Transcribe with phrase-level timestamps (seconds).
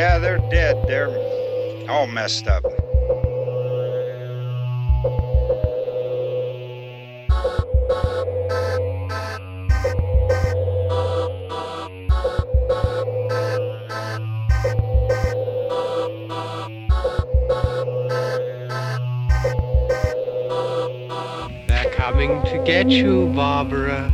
[0.00, 0.76] Yeah, they're dead.
[0.88, 1.10] They're
[1.90, 2.62] all messed up.
[21.68, 24.10] They're coming to get you, Barbara.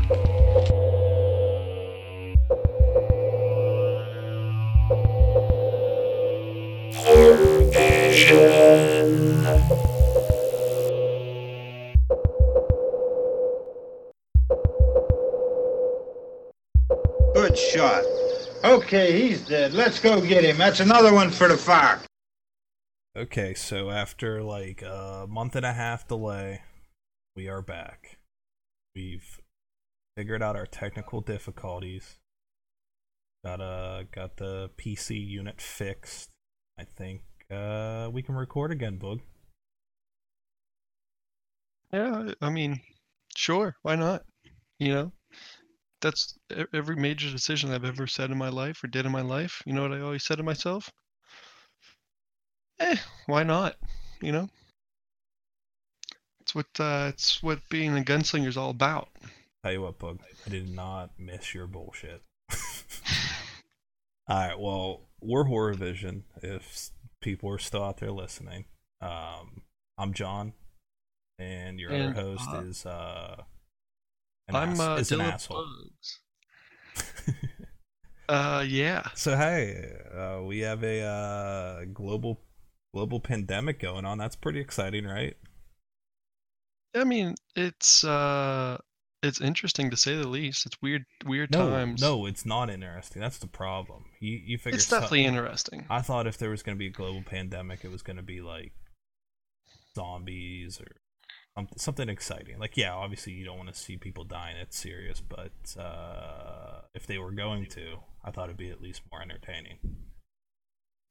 [18.87, 19.73] Okay, he's dead.
[19.73, 20.59] Let's go get him.
[20.59, 21.98] That's another one for the fire.
[23.16, 26.62] Okay, so after like a month and a half delay,
[27.34, 28.18] we are back.
[28.95, 29.40] We've
[30.16, 32.18] figured out our technical difficulties.
[33.45, 36.30] Got uh got the PC unit fixed.
[36.79, 39.18] I think uh we can record again, Boog.
[41.92, 42.82] Yeah, I mean,
[43.37, 44.23] sure, why not?
[44.79, 45.12] You know,
[46.01, 49.23] that's e- every major decision I've ever said in my life or did in my
[49.23, 49.63] life.
[49.66, 50.91] You know what I always said to myself?
[52.79, 53.77] Eh, why not?
[54.21, 54.49] You know,
[56.41, 59.09] it's what uh, it's what being a gunslinger is all about.
[59.63, 62.23] Tell you what, Pug, I did not miss your bullshit.
[64.31, 66.91] Alright, well, we're Horror Vision, if
[67.21, 68.66] people are still out there listening.
[69.00, 69.62] Um
[69.99, 70.53] I'm John,
[71.38, 73.43] and your And, other host uh, is uh
[74.48, 75.66] an I'm ass- uh, is an asshole.
[78.28, 79.04] Uh, yeah.
[79.14, 82.40] So hey, uh, we have a uh, global
[82.92, 84.18] global pandemic going on.
[84.18, 85.36] That's pretty exciting, right?
[86.96, 88.78] I mean, it's uh,
[89.22, 90.66] it's interesting to say the least.
[90.66, 92.00] It's weird, weird No, times.
[92.00, 93.22] no, it's not interesting.
[93.22, 94.06] That's the problem.
[94.18, 95.86] You you figure it's definitely interesting.
[95.88, 98.24] I thought if there was going to be a global pandemic, it was going to
[98.24, 98.72] be like
[99.94, 100.96] zombies or
[101.56, 102.59] something, something exciting.
[102.59, 104.56] Like, yeah, obviously you don't want to see people dying.
[104.56, 109.03] It's serious, but uh, if they were going to, I thought it'd be at least
[109.11, 109.78] more entertaining.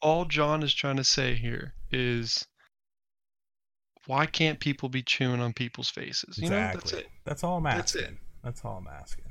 [0.01, 2.45] all John is trying to say here is
[4.07, 6.37] why can't people be chewing on people's faces?
[6.37, 6.99] You know, that's exactly.
[6.99, 7.07] it.
[7.25, 7.79] That's all I'm asking.
[7.79, 8.17] That's it.
[8.43, 9.25] That's all I'm asking.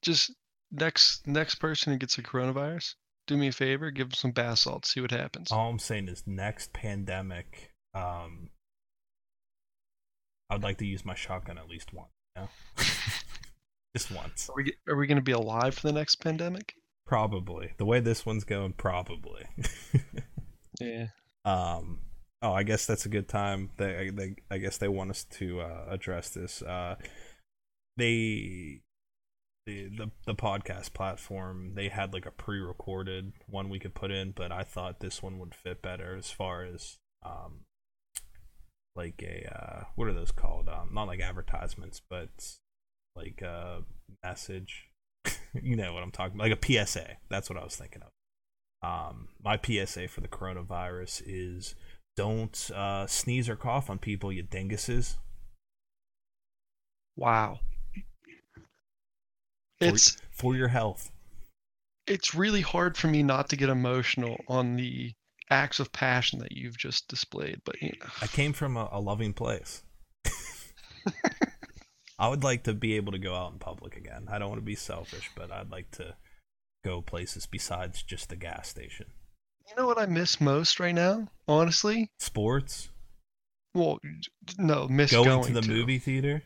[0.00, 0.32] Just
[0.70, 2.94] next next person who gets a coronavirus,
[3.26, 5.50] do me a favor, give them some bath salts, see what happens.
[5.50, 8.50] All I'm saying is next pandemic, um,
[10.52, 12.10] I would like to use my shotgun at least once.
[12.36, 12.48] You know?
[13.96, 14.50] Just once.
[14.50, 16.74] Are we are we going to be alive for the next pandemic?
[17.06, 17.72] Probably.
[17.78, 19.44] The way this one's going, probably.
[20.80, 21.08] Yeah.
[21.44, 22.00] um
[22.40, 25.60] oh i guess that's a good time they, they i guess they want us to
[25.60, 26.96] uh address this uh
[27.98, 28.80] they
[29.66, 34.32] the, the the podcast platform they had like a pre-recorded one we could put in
[34.32, 37.60] but i thought this one would fit better as far as um
[38.94, 42.28] like a uh what are those called um not like advertisements but
[43.16, 43.82] like a
[44.22, 44.88] message
[45.62, 48.08] you know what i'm talking about like a psa that's what i was thinking of
[48.82, 51.74] um, my PSA for the coronavirus is
[52.16, 55.16] don't uh, sneeze or cough on people, you dinguses.
[57.16, 57.60] Wow.
[59.80, 61.10] For, It's for your health.
[62.06, 65.12] it's really hard for me not to get emotional on the
[65.52, 69.00] acts of passion that you've just displayed, but you know, I came from a, a
[69.00, 69.82] loving place.
[72.18, 74.26] I would like to be able to go out in public again.
[74.30, 76.14] I don't want to be selfish, but I'd like to
[76.84, 79.06] go places besides just the gas station.
[79.68, 82.10] you know what I miss most right now, honestly?
[82.18, 82.90] Sports,
[83.74, 83.98] Well,
[84.58, 86.42] no, miss going, going, to the movie theater.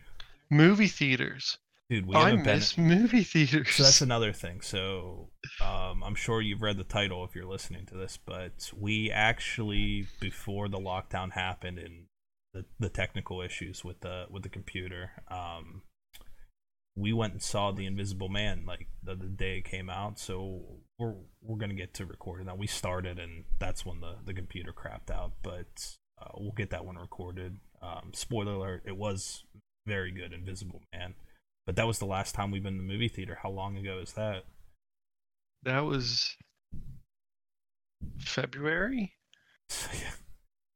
[0.51, 1.59] movie theaters.
[1.89, 2.57] Dude, we I haven't been.
[2.57, 3.71] miss movie theaters.
[3.71, 4.61] So that's another thing.
[4.61, 5.31] So
[5.61, 10.09] um, I'm sure you've read the title if you're listening to this, but we actually
[10.21, 12.07] before the lockdown happened and
[12.53, 15.83] the, the technical issues with the with the computer, um,
[16.97, 20.19] we went and saw the Invisible Man like the, the day it came out.
[20.19, 20.63] So
[20.99, 22.59] we're we're gonna get to recording that.
[22.59, 26.85] We started and that's when the the computer crapped out, but uh, we'll get that
[26.85, 27.59] one recorded.
[27.81, 29.45] Um, spoiler alert: it was
[29.87, 31.15] very good, Invisible Man.
[31.67, 33.39] But that was the last time we've been in the movie theater.
[33.43, 34.45] How long ago is that?
[35.67, 36.37] that was
[38.19, 39.13] February.
[39.93, 40.11] Yeah.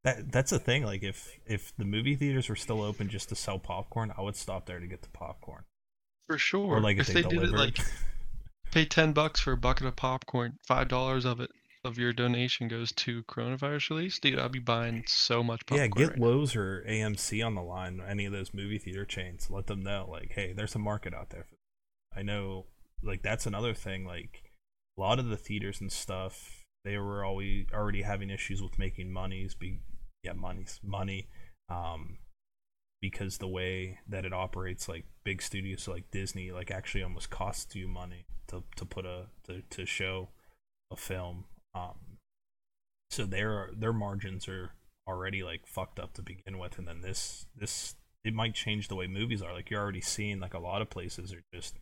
[0.03, 0.85] That that's the thing.
[0.85, 4.35] Like if if the movie theaters were still open just to sell popcorn, I would
[4.35, 5.65] stop there to get the popcorn.
[6.27, 6.77] For sure.
[6.77, 7.79] Or like if, if they, they, did it like
[8.73, 11.51] pay ten bucks for a bucket of popcorn, five dollars of it
[11.85, 15.81] of your donation goes to coronavirus release, dude, I'll be buying so much popcorn.
[15.81, 16.27] yeah, get right now.
[16.27, 18.03] Loews or AMC on the line.
[18.07, 19.49] Any of those movie theater chains.
[19.51, 21.47] Let them know, like, hey, there's a market out there.
[22.15, 22.67] I know,
[23.03, 24.05] like that's another thing.
[24.05, 24.43] Like
[24.99, 29.13] a lot of the theaters and stuff they were always already having issues with making
[29.13, 29.55] monies.
[29.55, 29.81] Be
[30.23, 31.29] yeah, monies money.
[31.69, 32.19] Um,
[33.01, 37.75] because the way that it operates, like big studios like Disney, like actually almost costs
[37.75, 40.31] you money to to put a to, to show
[40.91, 41.45] a film.
[41.75, 42.19] Um,
[43.11, 44.73] so their their margins are
[45.09, 47.95] already like fucked up to begin with, and then this this
[48.25, 49.53] it might change the way movies are.
[49.53, 51.77] Like you're already seeing like a lot of places are just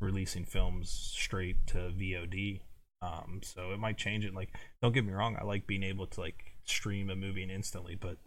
[0.00, 2.60] releasing films straight to VOD.
[3.00, 4.34] Um, so it might change it.
[4.34, 7.94] Like, don't get me wrong, I like being able to like stream a movie instantly,
[7.94, 8.18] but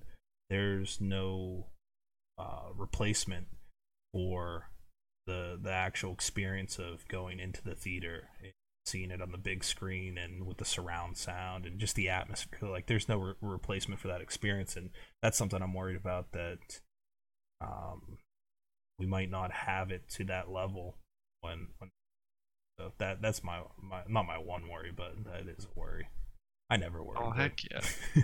[0.49, 1.67] there's no
[2.37, 3.47] uh, replacement
[4.13, 4.69] for
[5.27, 8.29] the the actual experience of going into the theater
[8.85, 12.69] seeing it on the big screen and with the surround sound and just the atmosphere
[12.69, 14.89] like there's no re- replacement for that experience and
[15.21, 16.57] that's something i'm worried about that
[17.61, 18.17] um
[18.97, 20.97] we might not have it to that level
[21.41, 21.91] when when
[22.79, 26.07] so that that's my my not my one worry but that is a worry
[26.69, 28.23] i never worry Oh but- heck yeah!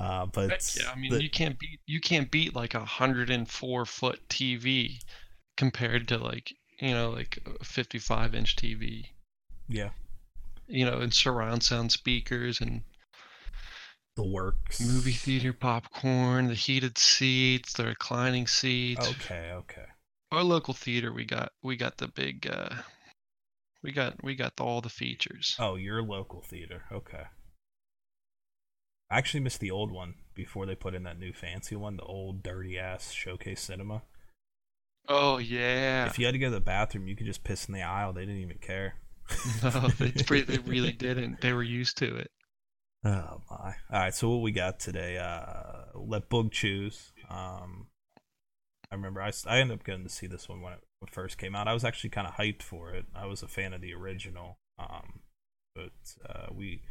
[0.00, 0.90] uh but Heck yeah!
[0.90, 4.20] I mean, the- you can't beat you can't beat like a hundred and four foot
[4.28, 4.94] TV
[5.58, 9.06] compared to like you know like a 55 inch TV.
[9.68, 9.90] yeah
[10.66, 12.82] You know, and surround sound speakers and
[14.16, 19.08] the works movie theater popcorn, the heated seats, the reclining seats.
[19.08, 19.86] okay okay
[20.32, 22.46] Our local theater, we got we got the big.
[22.50, 22.82] uh
[23.82, 25.56] we got we got all the features.
[25.58, 26.84] Oh, your local theater.
[26.92, 27.24] Okay.
[29.10, 32.02] I actually missed the old one before they put in that new fancy one, the
[32.04, 34.02] old dirty ass showcase cinema.
[35.08, 36.06] Oh yeah.
[36.06, 38.12] If you had to go to the bathroom, you could just piss in the aisle.
[38.12, 38.94] They didn't even care.
[39.62, 40.10] no, they,
[40.42, 41.40] they really didn't.
[41.40, 42.30] They were used to it.
[43.04, 43.74] Oh my!
[43.90, 45.16] All right, so what we got today?
[45.16, 47.12] Uh, let Boog choose.
[47.30, 47.86] Um,
[48.90, 51.14] I remember I, I ended up going to see this one when it, when it
[51.14, 51.68] first came out.
[51.68, 53.06] I was actually kind of hyped for it.
[53.14, 54.58] I was a fan of the original.
[54.78, 55.20] Um,
[55.74, 55.92] but
[56.28, 56.82] uh, we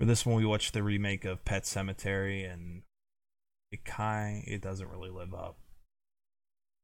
[0.00, 2.82] for this one we watched the remake of Pet Sematary, and
[3.70, 5.58] it kind it doesn't really live up.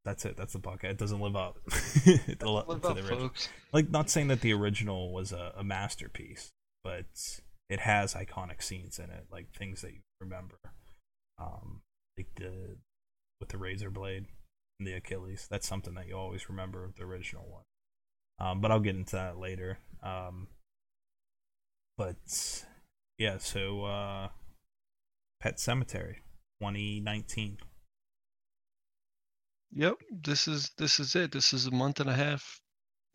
[0.05, 0.37] That's it.
[0.37, 0.91] That's the bucket.
[0.91, 1.59] It doesn't live up.
[1.71, 3.49] to, the- Live up, folks.
[3.73, 6.51] like not saying that the original was a, a masterpiece,
[6.83, 7.07] but
[7.71, 10.59] it has iconic scenes in it, like things that you remember,
[11.41, 11.83] um,
[12.19, 12.77] like the
[13.41, 14.27] with the razor blade
[14.81, 15.47] and the Achilles.
[15.51, 17.63] That's something that you always remember of the original one.
[18.41, 19.79] Um, but I'll get into that later.
[20.03, 20.49] Um,
[21.97, 22.17] but
[23.19, 24.29] yeah, so uh,
[25.41, 26.17] Pet Sematary,
[26.61, 27.59] 2019.
[29.75, 31.33] Yep, this is this is it.
[31.33, 32.61] This is a month and a half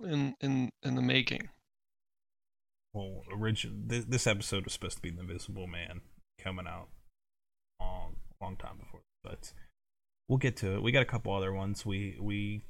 [0.04, 1.50] in in in the making.
[2.94, 6.02] well, origin this, this episode was supposed to be the Invisible Man
[6.44, 6.88] coming out
[7.80, 9.52] long, long time before, but
[10.28, 10.84] we'll get to it.
[10.84, 11.86] We got a couple other ones.
[11.86, 12.64] We we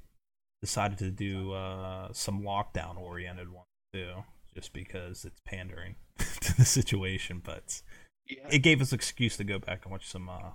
[0.61, 4.23] decided to do uh, some lockdown oriented ones too,
[4.53, 5.95] just because it's pandering
[6.41, 7.41] to the situation.
[7.44, 7.81] But
[8.25, 8.47] Yeah.
[8.51, 10.51] it gave us excuse to go back and watch some uh,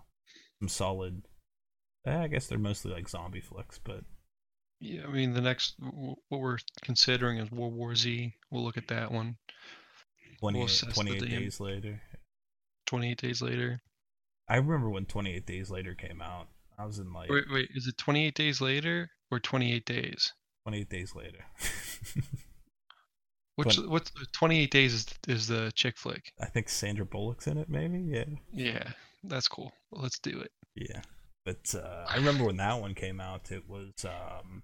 [0.60, 1.22] some solid.
[2.06, 4.04] Eh, I guess they're mostly like zombie flicks, but
[4.80, 8.34] Yeah, I mean the next what we're considering is World War Z.
[8.50, 9.36] We'll look at that one.
[10.40, 12.00] 28, assess the 28 damn- days later.
[12.86, 13.80] 28 days later.
[14.48, 16.48] I remember when 28 Days Later came out.
[16.78, 20.32] I was in like Wait, wait, is it 28 days later or 28 days?
[20.66, 21.38] 28 days later.
[23.56, 26.32] Which what's 28 days is is the chick flick.
[26.40, 28.00] I think Sandra Bullock's in it, maybe.
[28.00, 28.92] Yeah, Yeah,
[29.24, 29.72] that's cool.
[29.90, 30.50] Well, let's do it.
[30.74, 31.02] yeah.
[31.44, 33.50] But uh, I remember when that one came out.
[33.50, 34.62] It was, um,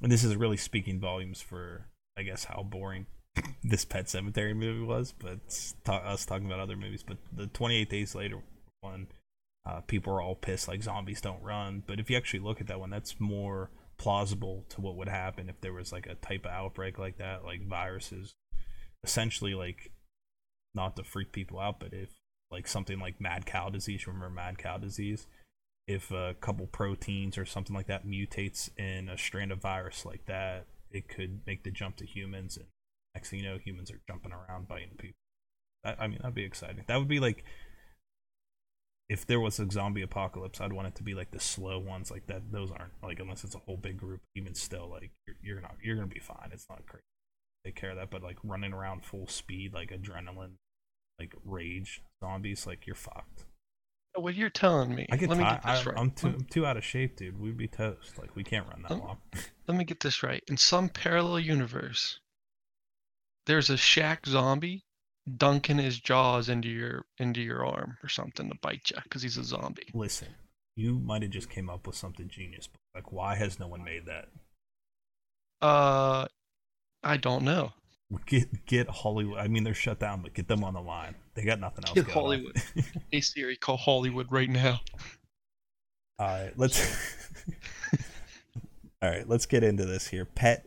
[0.00, 1.86] and this is really speaking volumes for,
[2.16, 3.06] I guess, how boring
[3.64, 5.12] this Pet Sematary movie was.
[5.18, 5.38] But
[5.84, 7.02] ta- us talking about other movies.
[7.06, 8.38] But the 28 Days Later
[8.80, 9.08] one,
[9.66, 11.82] uh, people are all pissed like zombies don't run.
[11.86, 15.48] But if you actually look at that one, that's more plausible to what would happen
[15.48, 18.34] if there was like a type of outbreak like that, like viruses.
[19.04, 19.90] Essentially, like
[20.74, 22.10] not to freak people out, but if
[22.50, 25.26] like something like mad cow disease, remember mad cow disease?
[25.88, 30.26] If a couple proteins or something like that mutates in a strand of virus like
[30.26, 32.66] that, it could make the jump to humans, and
[33.14, 35.16] next thing you know, humans are jumping around biting people.
[35.84, 36.84] That, I mean, that'd be exciting.
[36.86, 37.44] That would be like
[39.08, 42.10] if there was a zombie apocalypse, I'd want it to be like the slow ones,
[42.10, 42.52] like that.
[42.52, 44.20] Those aren't like unless it's a whole big group.
[44.36, 46.50] Even still, like you're, you're not you're gonna be fine.
[46.52, 47.04] It's not crazy.
[47.64, 50.56] Take care of that, but like running around full speed, like adrenaline,
[51.18, 53.46] like rage zombies, like you're fucked.
[54.14, 55.06] What you're telling me?
[55.10, 55.98] I get, let me get this I, right.
[55.98, 57.38] I'm too I'm too out of shape, dude.
[57.38, 58.18] We'd be toast.
[58.18, 59.18] Like we can't run that Um, long.
[59.68, 60.42] let me get this right.
[60.48, 62.18] In some parallel universe,
[63.46, 64.84] there's a Shaq zombie
[65.36, 69.36] dunking his jaws into your into your arm or something to bite you because he's
[69.36, 69.86] a zombie.
[69.94, 70.28] Listen,
[70.74, 72.66] you might have just came up with something genius.
[72.66, 74.28] But like, why has no one made that?
[75.60, 76.26] Uh,
[77.02, 77.72] I don't know.
[78.26, 79.38] Get get Hollywood.
[79.38, 81.14] I mean, they're shut down, but get them on the line.
[81.34, 81.94] They got nothing else.
[81.94, 82.14] Get going.
[82.14, 82.56] Hollywood.
[83.10, 84.80] hey Siri, call Hollywood right now.
[86.18, 86.80] All right, let's.
[89.02, 90.24] All right, let's get into this here.
[90.24, 90.66] Pet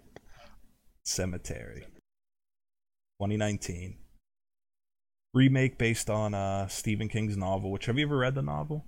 [1.05, 1.81] Sematary,
[3.19, 3.97] 2019
[5.33, 7.71] remake based on uh Stephen King's novel.
[7.71, 8.85] Which have you ever read the novel?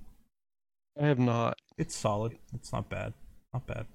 [1.02, 1.58] I have not.
[1.78, 2.38] It's solid.
[2.54, 3.14] It's not bad.
[3.54, 3.88] Not bad.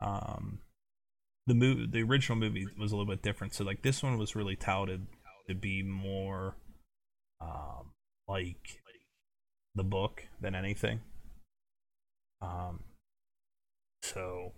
[0.00, 0.60] Um,
[1.46, 3.54] the movie, the original movie was a little bit different.
[3.54, 5.06] So like this one was really touted
[5.48, 6.56] to be more,
[7.40, 7.92] um,
[8.28, 8.80] like
[9.74, 11.00] the book than anything.
[12.40, 12.80] Um,
[14.02, 14.52] so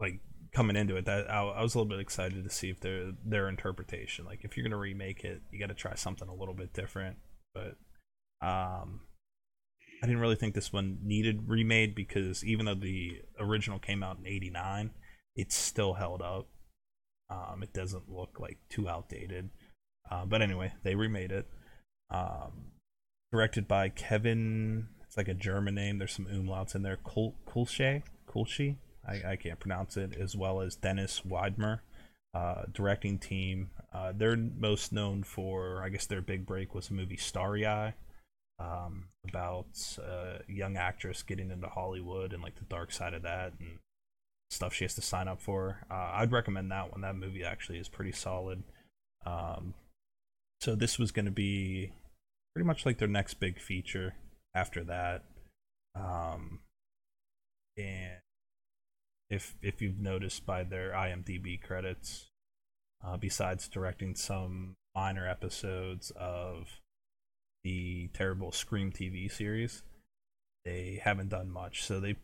[0.00, 0.20] like
[0.54, 3.12] coming into it, that I, I was a little bit excited to see if their
[3.24, 4.24] their interpretation.
[4.24, 7.16] Like if you're gonna remake it, you got to try something a little bit different.
[7.54, 7.76] But
[8.46, 9.02] um,
[10.02, 14.18] I didn't really think this one needed remade because even though the original came out
[14.18, 14.90] in '89,
[15.36, 16.48] it's still held up.
[17.30, 19.50] Um, it doesn't look like too outdated.
[20.10, 21.48] Uh, but anyway, they remade it.
[22.10, 22.72] Um,
[23.32, 24.88] directed by Kevin.
[25.06, 25.98] It's like a German name.
[25.98, 26.98] There's some umlauts in there.
[27.02, 28.02] Kul Kulshe.
[29.08, 30.14] I, I can't pronounce it.
[30.18, 31.80] As well as Dennis Widmyer.
[32.34, 33.70] Uh, directing team.
[33.92, 37.92] Uh, they're most known for, I guess, their big break was the movie Starry Eye,
[38.58, 39.66] um, about
[39.98, 43.78] a young actress getting into Hollywood and like the dark side of that and
[44.52, 45.78] stuff she has to sign up for.
[45.90, 47.00] Uh, I'd recommend that one.
[47.00, 48.62] That movie actually is pretty solid.
[49.24, 49.74] Um,
[50.60, 51.92] so this was going to be
[52.54, 54.14] pretty much like their next big feature
[54.54, 55.24] after that.
[55.94, 56.60] Um,
[57.76, 58.18] and
[59.30, 62.28] if if you've noticed by their IMDb credits,
[63.04, 66.80] uh, besides directing some minor episodes of
[67.64, 69.82] the terrible Scream TV series,
[70.64, 71.82] they haven't done much.
[71.84, 72.16] So they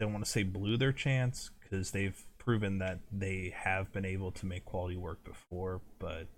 [0.00, 4.30] don't want to say blew their chance because they've proven that they have been able
[4.30, 6.28] to make quality work before, but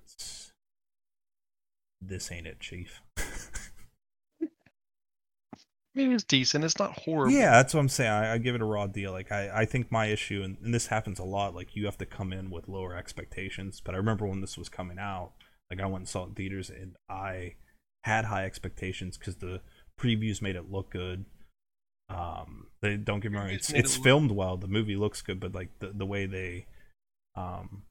[2.00, 3.02] this ain't it, Chief.
[3.18, 4.48] I
[5.94, 6.64] mean, it's decent.
[6.64, 7.32] It's not horrible.
[7.32, 8.10] Yeah, that's what I'm saying.
[8.10, 9.12] I, I give it a raw deal.
[9.12, 11.54] Like I, I think my issue, and, and this happens a lot.
[11.54, 13.80] Like you have to come in with lower expectations.
[13.82, 15.32] But I remember when this was coming out,
[15.70, 17.54] like I went and saw it in theaters, and I
[18.04, 19.62] had high expectations because the
[19.98, 21.24] previews made it look good.
[22.08, 23.50] Um, they don't get me wrong.
[23.50, 24.56] It's It's made it it's look- filmed well.
[24.56, 26.66] The movie looks good, but like the the way they,
[27.34, 27.82] um,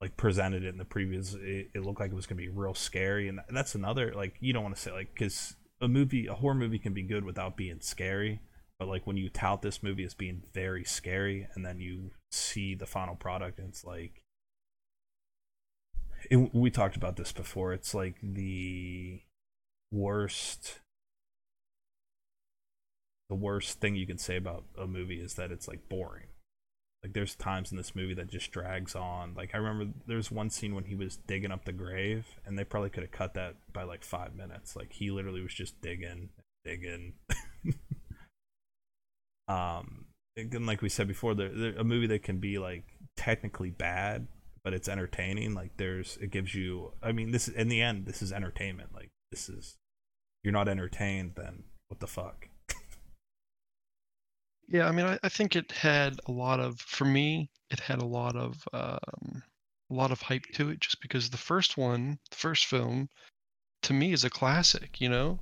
[0.00, 2.74] like presented it in the previous, it, it looked like it was gonna be real
[2.74, 3.28] scary.
[3.28, 6.54] And that's another like you don't want to say like because a movie, a horror
[6.54, 8.40] movie, can be good without being scary.
[8.78, 12.74] But like when you tout this movie as being very scary, and then you see
[12.74, 14.22] the final product, and it's like.
[16.30, 17.72] It, we talked about this before.
[17.72, 19.20] It's like the
[19.92, 20.80] worst
[23.28, 26.26] the worst thing you can say about a movie is that it's like boring.
[27.02, 29.34] Like there's times in this movie that just drags on.
[29.34, 32.64] Like I remember there's one scene when he was digging up the grave and they
[32.64, 34.74] probably could have cut that by like 5 minutes.
[34.74, 36.30] Like he literally was just digging,
[36.64, 37.14] digging.
[39.48, 40.06] um
[40.36, 42.84] and like we said before, there, there a movie that can be like
[43.16, 44.26] technically bad,
[44.64, 45.54] but it's entertaining.
[45.54, 48.94] Like there's it gives you I mean this is in the end this is entertainment.
[48.94, 49.76] Like this is
[50.42, 52.47] you're not entertained then what the fuck?
[54.68, 58.02] Yeah, I mean, I, I think it had a lot of, for me, it had
[58.02, 59.42] a lot of, um,
[59.90, 63.08] a lot of hype to it, just because the first one, the first film,
[63.82, 65.00] to me is a classic.
[65.00, 65.38] You know.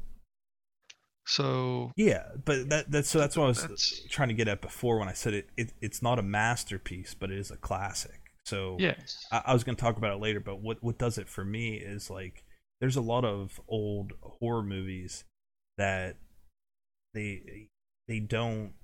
[1.26, 4.60] So Yeah, but that that's so that's what I was That's- trying to get at
[4.62, 8.20] before when I said it, it it's not a masterpiece, but it is a classic.
[8.44, 11.18] So yes, I, I was going to talk about it later, but what what does
[11.18, 12.44] it for me is like
[12.80, 15.24] there's a lot of old horror movies
[15.78, 16.16] that
[17.12, 17.70] they
[18.06, 18.74] they don't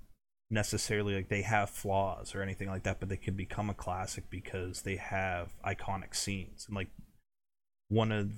[0.53, 4.29] necessarily like they have flaws or anything like that, but they can become a classic
[4.29, 6.65] because they have iconic scenes.
[6.67, 6.89] And like
[7.89, 8.31] one of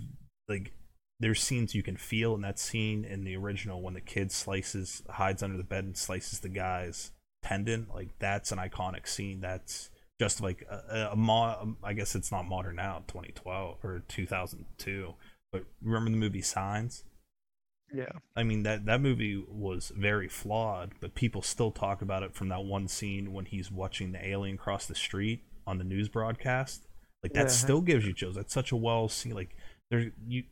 [0.48, 0.72] like
[1.20, 5.04] there's scenes you can feel in that scene in the original when the kid slices
[5.10, 7.12] hides under the bed and slices the guy's
[7.44, 7.88] tendon.
[7.94, 9.42] Like that's an iconic scene.
[9.42, 14.04] That's just like a, a, a mo- I guess it's not modern now 2012 or
[14.08, 15.14] 2002
[15.52, 17.04] but remember the movie Signs
[17.94, 22.34] yeah, I mean that that movie was very flawed, but people still talk about it
[22.36, 26.10] from that one scene when he's watching the alien cross the street on the news
[26.10, 26.88] broadcast.
[27.24, 27.48] Like that Yeah.
[27.48, 28.36] still gives you chills.
[28.36, 29.34] That's such a well seen.
[29.34, 29.56] Like
[29.90, 30.44] there you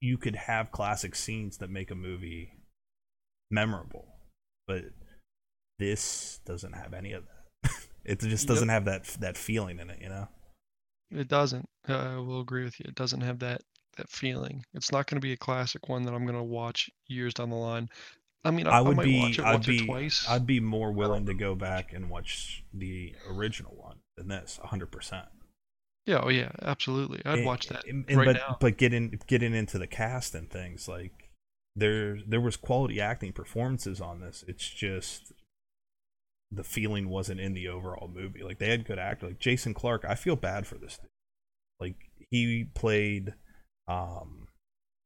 [0.00, 2.52] you could have classic scenes that make a movie
[3.50, 4.06] memorable,
[4.66, 4.84] but
[5.78, 7.70] this doesn't have any of that.
[8.04, 10.28] it just doesn't have that that feeling in it, you know.
[11.10, 11.68] it doesn't.
[11.88, 12.86] Uh, I will agree with you.
[12.88, 13.62] It doesn't have that
[14.00, 14.64] that feeling.
[14.74, 17.50] It's not going to be a classic one that I'm going to watch years down
[17.50, 17.88] the line.
[18.44, 20.26] I mean, I, I would might be I'd once be or twice.
[20.28, 25.26] I'd be more willing to go back and watch the original one than this 100%.
[26.06, 27.20] Yeah, oh yeah, absolutely.
[27.26, 28.56] I'd And- watch that and- right but now.
[28.58, 31.28] but getting getting into the cast and things like
[31.76, 34.42] there there was quality acting performances on this.
[34.48, 35.32] It's just
[36.50, 38.42] the feeling wasn't in the overall movie.
[38.42, 39.28] Like they had good actors.
[39.28, 40.96] Like Jason Clarke, I feel bad for this.
[40.96, 41.10] Dude.
[41.78, 41.96] Like
[42.30, 43.34] he played
[43.88, 44.48] um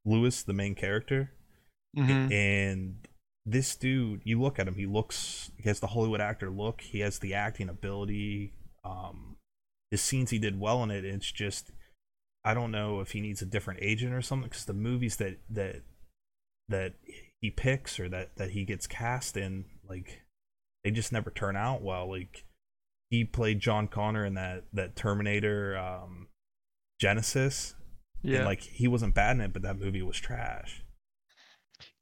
[0.04, 1.32] Lewis, the main character,
[1.96, 2.30] Mhm.
[2.32, 3.08] and
[3.46, 7.00] this dude, you look at him, he looks he has the Hollywood actor look, he
[7.00, 8.52] has the acting ability.
[8.84, 9.36] Um
[9.90, 11.04] his scenes he did well in it.
[11.04, 11.70] It's just
[12.44, 15.38] I don't know if he needs a different agent or something because the movies that
[15.50, 15.82] that
[16.68, 16.94] that
[17.40, 20.22] he picks or that that he gets cast in like
[20.82, 22.08] they just never turn out well.
[22.10, 22.44] Like
[23.10, 26.28] he played John Connor in that that Terminator um
[27.02, 27.74] Genisys.
[28.24, 28.38] Yeah.
[28.38, 30.82] And like he wasn't bad in it, but that movie was trash.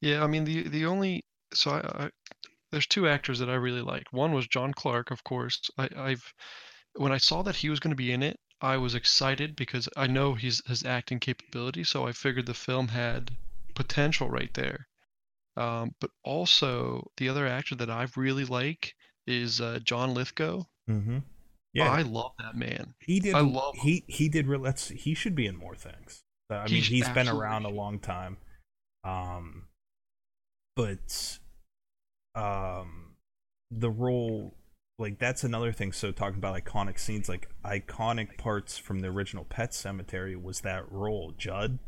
[0.01, 2.11] Yeah, I mean the the only so I, I
[2.71, 4.05] there's two actors that I really like.
[4.13, 5.61] One was John Clark, of course.
[5.77, 6.33] I, I've
[6.95, 9.89] when I saw that he was going to be in it, I was excited because
[9.97, 11.83] I know his his acting capability.
[11.83, 13.33] So I figured the film had
[13.75, 14.87] potential right there.
[15.57, 18.95] Um, but also the other actor that I really like
[19.27, 20.63] is uh, John Lithgow.
[20.89, 21.19] Mm-hmm.
[21.75, 22.95] Yeah, I love that man.
[23.01, 23.35] he did.
[23.35, 24.47] I love he he did.
[24.47, 24.89] Let's.
[24.89, 26.23] He should be in more things.
[26.51, 28.37] I mean, He's he's been around a long time.
[29.05, 29.69] Um,
[30.77, 31.39] but
[32.35, 33.15] um,
[33.71, 34.55] the role
[34.99, 35.93] like that's another thing.
[35.93, 40.91] So talking about iconic scenes, like iconic parts from the original Pet Sematary was that
[40.91, 41.79] role, Judd.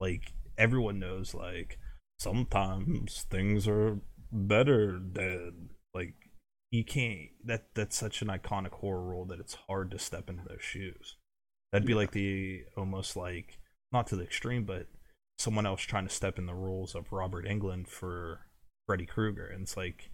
[0.00, 1.78] Like everyone knows, like
[2.18, 3.98] sometimes things are
[4.32, 5.68] better dead.
[5.94, 6.14] Like
[6.70, 7.30] you can't.
[7.44, 11.16] That that's such an iconic horror role that it's hard to step into those shoes.
[11.72, 13.58] That'd be like the almost like
[13.92, 14.86] not to the extreme, but
[15.38, 18.40] someone else trying to step in the roles of Robert Englund for
[18.86, 19.46] Freddy Krueger.
[19.46, 20.10] And it's like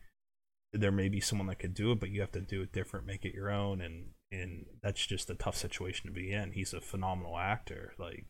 [0.73, 3.07] there may be someone that could do it, but you have to do it different,
[3.07, 6.53] make it your own, and and that's just a tough situation to be in.
[6.53, 8.27] He's a phenomenal actor, like,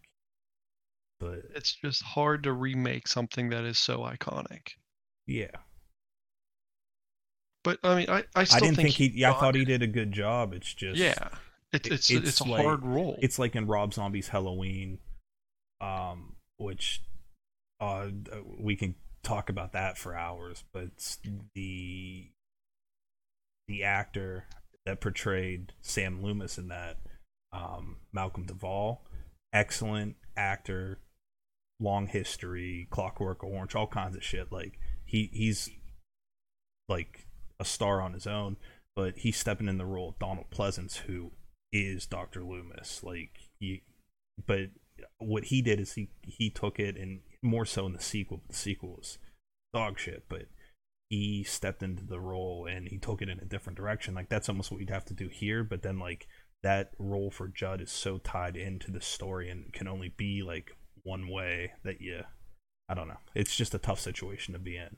[1.19, 4.69] but It's just hard to remake something that is so iconic.
[5.27, 5.57] yeah,
[7.65, 9.09] But I mean, I, I still I didn't think, he.
[9.09, 9.61] Yeah, I thought it.
[9.61, 10.53] he did a good job.
[10.53, 11.29] It's just Yeah,
[11.73, 13.19] it's it- it's it's it's, a like- hard role.
[13.23, 14.99] it's like in Rob Zombie's Halloween,
[15.81, 17.03] um, which
[17.81, 18.09] uh
[18.59, 20.91] we can talk about that for hours, but
[21.55, 22.29] the
[23.67, 24.45] the actor
[24.85, 26.99] that portrayed Sam Loomis in that,
[27.53, 29.03] um, Malcolm Duvall,
[29.55, 30.99] excellent actor,
[31.81, 34.53] long history, Clockwork Orange, all kinds of shit.
[34.53, 35.71] Like he he's
[36.91, 37.27] like
[37.61, 38.57] a star on his own,
[38.97, 41.33] but he's stepping in the role of Donald Pleasence, who
[41.73, 42.43] is Dr.
[42.43, 43.03] Loomis.
[43.03, 43.83] Like he,
[44.47, 44.71] but
[45.19, 48.43] what he did is he he took it and more so in the sequel.
[48.49, 49.19] The sequel was
[49.73, 50.47] dog shit, but
[51.11, 54.15] he stepped into the role and he took it in a different direction.
[54.15, 56.27] Like that's almost what you'd have to do here, but then like
[56.63, 60.77] that role for Judd is so tied into the story and can only be like
[61.03, 62.23] one way that you
[62.89, 63.21] I don't know.
[63.35, 64.97] It's just a tough situation to be in.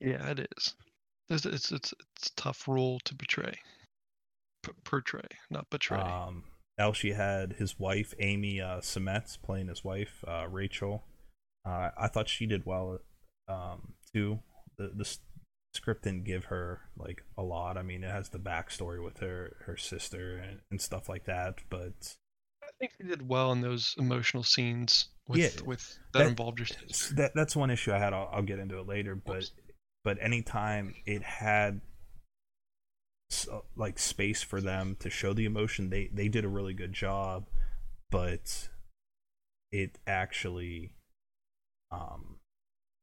[0.00, 0.74] yeah, it is.
[1.30, 3.54] It's it's it's, it's a tough role to betray,
[4.64, 5.98] P- portray, not betray.
[5.98, 6.44] Um,
[6.78, 11.04] Elshi had his wife Amy uh, Seimetz playing his wife uh, Rachel.
[11.66, 12.98] Uh, I thought she did well
[13.48, 14.40] um, too.
[14.78, 15.16] The the
[15.74, 17.76] script didn't give her like a lot.
[17.76, 21.58] I mean, it has the backstory with her her sister and, and stuff like that.
[21.68, 22.16] But
[22.62, 26.58] I think he did well in those emotional scenes with Yeah, with that, that- involved
[26.58, 26.68] your
[27.16, 28.12] that that's one issue I had.
[28.14, 29.14] I'll, I'll get into it later.
[29.14, 29.52] But Whoops.
[30.04, 31.80] But anytime it had
[33.50, 36.92] uh, like space for them to show the emotion, they they did a really good
[36.92, 37.46] job.
[38.10, 38.68] But
[39.72, 40.94] it actually
[41.92, 42.36] um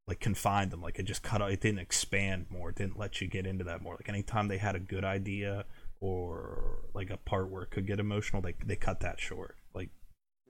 [0.08, 3.22] like confined them like it just cut out it didn't expand more it didn't let
[3.22, 5.66] you get into that more like anytime they had a good idea
[6.02, 9.90] or like a part where it could get emotional they they cut that short like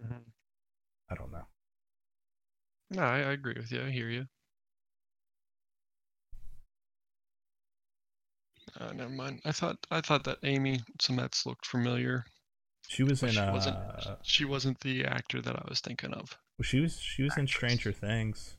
[0.03, 0.21] Mhm.
[1.09, 1.45] i don't know
[2.89, 3.83] No, I, I agree with you.
[3.83, 4.27] I hear you.
[8.79, 9.41] Uh, never mind.
[9.45, 12.25] I thought I thought that Amy Seimetz looked familiar.
[12.87, 13.31] she was in.
[13.31, 13.77] She uh, wasn't.
[14.23, 16.37] She wasn't the actor that I was thinking of.
[16.57, 18.55] Well, she was she was in Stranger Things,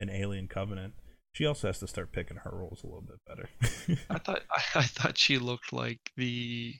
[0.00, 0.94] and Alien Covenant.
[1.32, 3.48] She also has to start picking her roles a little bit better.
[4.10, 6.74] I thought I, I thought she looked like the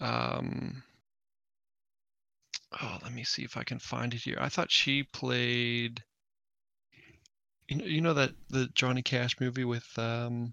[0.00, 0.82] um
[2.80, 4.38] oh let me see if I can find it here.
[4.38, 6.02] I thought she played
[7.68, 10.52] you know you know that the Johnny Cash movie with um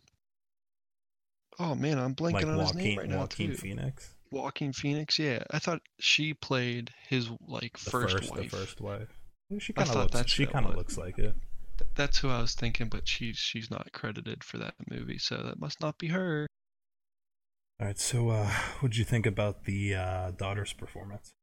[1.59, 3.57] oh man I'm blanking like on his name right now Joaquin too.
[3.57, 5.43] Phoenix, Joaquin Phoenix, yeah.
[5.51, 8.51] I thought she played his like the first, first, wife.
[8.51, 9.09] the first wife.
[9.59, 10.31] She kind of looks.
[10.31, 11.35] She kind of looks like it.
[11.95, 15.59] That's who I was thinking, but she's she's not credited for that movie, so that
[15.59, 16.47] must not be her.
[17.79, 21.33] All right, so uh, what did you think about the uh, daughter's performance?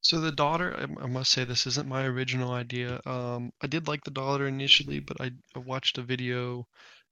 [0.00, 3.00] So the daughter, I, I must say, this isn't my original idea.
[3.04, 6.68] Um, I did like the daughter initially, but I, I watched a video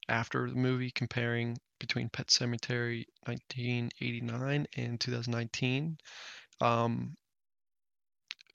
[0.08, 5.98] after the movie comparing between Pet Sematary 1989 and 2019.
[6.60, 7.16] Um,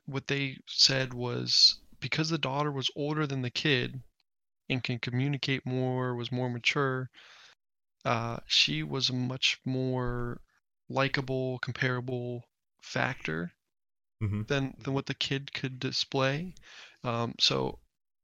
[0.06, 4.02] what they said was because the daughter was older than the kid
[4.70, 7.10] and can communicate more, was more mature,
[8.06, 10.42] uh, she was a much more
[10.90, 12.44] likable, comparable
[12.82, 13.54] factor
[14.22, 14.48] Mhm.
[14.48, 16.54] than than what the kid could display.
[17.04, 17.80] Um, so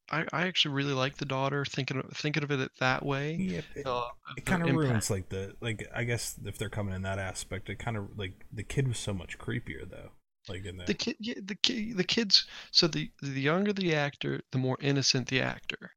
[0.10, 1.66] I, I actually really like the daughter.
[1.66, 3.36] Thinking of, thinking of it that way.
[3.38, 5.88] Yeah, it, uh, it kind of ruins like the like.
[5.94, 8.98] I guess if they're coming in that aspect, it kind of like the kid was
[8.98, 10.12] so much creepier though.
[10.48, 13.94] Like in the, the kid yeah, the kid the kids so the the younger the
[13.94, 15.92] actor the more innocent the actor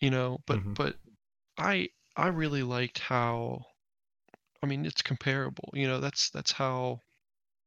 [0.00, 0.74] you know but Mhm.
[0.74, 0.96] but
[1.58, 3.60] i i really liked how
[4.62, 7.00] i mean it's comparable you know that's that's how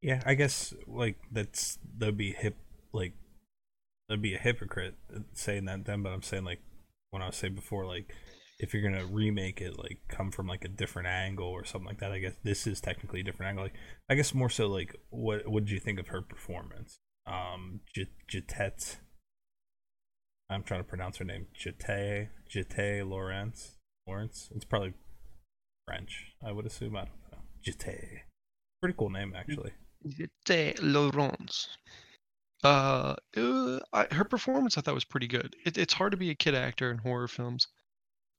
[0.01, 2.55] yeah, I guess like that's that'd be hip
[2.93, 3.13] like
[4.07, 6.61] that'd be a hypocrite uh, saying that then, but I'm saying like
[7.11, 8.13] when I was saying before like
[8.59, 11.99] if you're gonna remake it like come from like a different angle or something like
[11.99, 13.65] that i guess this is technically a different angle.
[13.65, 13.75] Like
[14.09, 16.99] i guess more so like what what did you think of her performance?
[17.25, 18.97] Um J- Jitette
[20.49, 21.47] i'm trying to pronounce her name.
[21.55, 23.75] Jete Jete Laurence?
[24.07, 24.49] Laurence?
[24.55, 24.93] It's probably
[25.87, 26.95] french i would assume.
[26.95, 27.39] I don't know.
[27.65, 28.21] Jete
[28.81, 29.71] pretty cool name actually.
[30.45, 31.69] De Laurence.
[32.63, 35.55] Uh, uh I, her performance I thought was pretty good.
[35.65, 37.67] It, it's hard to be a kid actor in horror films.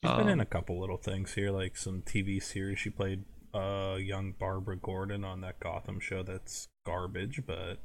[0.05, 2.79] She's been in Um, a couple little things here, like some TV series.
[2.79, 7.79] She played uh young Barbara Gordon on that Gotham show that's garbage, but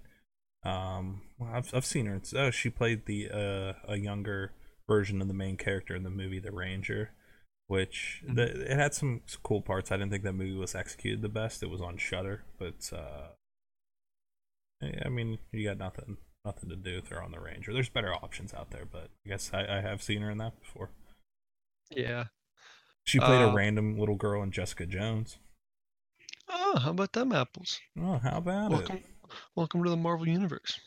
[0.67, 2.21] um well, I've I've seen her.
[2.35, 4.53] Oh, she played the uh a younger
[4.87, 7.11] version of the main character in the movie The Ranger,
[7.67, 8.35] which Mhm.
[8.35, 9.91] the, it had some cool parts.
[9.91, 11.63] I didn't think that movie was executed the best.
[11.63, 13.29] It was on Shudder, but uh
[15.05, 17.71] I mean, you got nothing nothing to do with her on The Ranger.
[17.73, 20.59] There's better options out there, but I guess I, I have seen her in that
[20.59, 20.89] before.
[21.89, 22.25] Yeah.
[23.05, 25.37] She played a Uh, random little girl in Jessica Jones.
[26.49, 27.79] Oh, how about them apples?
[27.97, 29.03] Oh, how about Welcome,
[29.55, 30.79] welcome to the Marvel universe.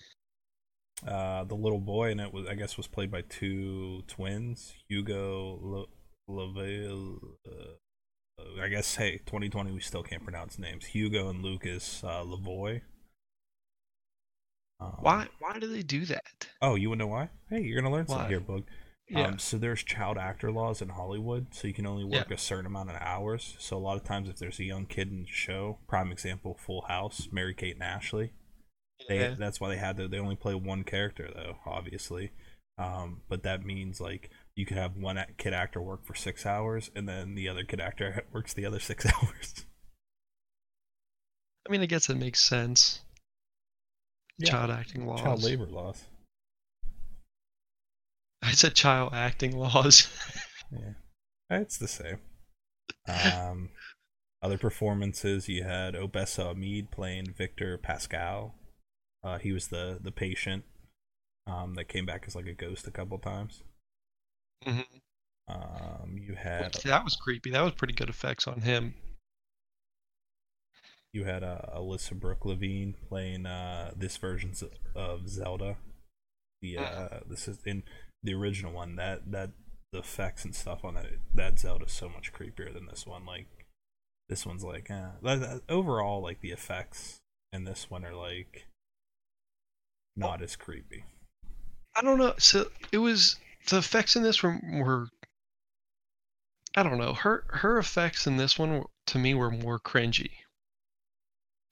[1.07, 5.59] Uh, the little boy in it was, I guess, was played by two twins, Hugo
[5.63, 5.87] Le-
[6.29, 7.19] Lavelle.
[7.47, 10.87] Uh, I guess, hey, 2020, we still can't pronounce names.
[10.87, 12.83] Hugo and Lucas uh, Lavoie.
[14.79, 15.29] Um, Why?
[15.39, 16.49] Why do they do that?
[16.61, 17.31] Oh, you wanna know why?
[17.49, 18.65] Hey, you're gonna learn something here, Bug.
[19.09, 19.29] Yeah.
[19.29, 22.35] Um, so there's child actor laws in Hollywood, so you can only work Yeah.
[22.35, 23.55] a certain amount of hours.
[23.59, 26.59] So a lot of times, if there's a young kid in the show, prime example,
[26.67, 28.33] Full House, Mary Kate and Ashley,
[29.09, 29.35] they yeah.
[29.39, 30.09] that's why they had to.
[30.09, 32.33] They only play one character though, obviously.
[32.79, 36.91] Um, but that means like you could have one kid actor work for six hours,
[36.95, 39.65] and then the other kid actor works the other six hours.
[41.67, 43.01] I mean, I guess it makes sense.
[44.39, 44.51] Yeah.
[44.51, 45.21] Child acting laws.
[45.21, 46.05] Child labor laws.
[48.43, 50.09] I said child acting laws.
[50.73, 52.19] Yeah, it's the same.
[53.07, 53.71] Um,
[54.43, 58.57] other performances you had Obessa Mead playing Victor Pascal.
[59.23, 60.65] Uh, he was the the patient
[61.47, 63.63] um, that came back as like a ghost a couple times.
[64.67, 64.81] Mm-hmm.
[65.49, 67.51] Um, you had that was creepy.
[67.51, 68.95] That was pretty good effects on him.
[71.13, 74.53] You had uh, Alyssa Brooke Levine playing uh, this version
[74.95, 75.77] of Zelda.
[76.63, 77.83] The uh, this is in
[78.23, 79.51] the original one that that
[79.93, 83.25] the effects and stuff on that that Zelda is so much creepier than this one.
[83.25, 83.47] Like
[84.29, 85.09] this one's like eh.
[85.25, 87.21] Uh, overall like the effects
[87.53, 88.67] in this one are like
[90.17, 91.05] not as creepy.
[91.95, 92.35] I don't know.
[92.39, 93.37] So it was
[93.69, 95.09] the effects in this were were.
[96.75, 97.15] I don't know.
[97.15, 100.31] Her her effects in this one to me were more cringy.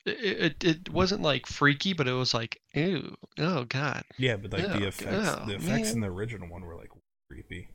[0.05, 4.03] It, it it wasn't like freaky, but it was like ew, oh god.
[4.17, 6.91] Yeah, but like the effects yeah, the effects in the original one were like
[7.29, 7.69] creepy.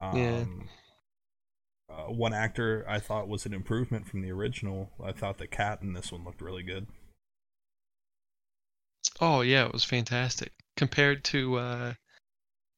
[0.00, 0.68] Um,
[1.88, 1.96] Yeah.
[1.96, 4.90] uh, one actor I thought was an improvement from the original.
[5.02, 6.88] I thought the cat in this one looked really good.
[9.20, 11.94] Oh yeah, it was fantastic compared to uh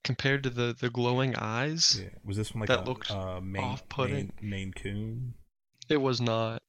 [0.04, 2.00] compared to the the glowing eyes.
[2.02, 4.32] Yeah, was this one like That a looked uh, Maine, off-putting.
[4.40, 5.34] Maine, Maine Coon?
[5.88, 6.60] It was not.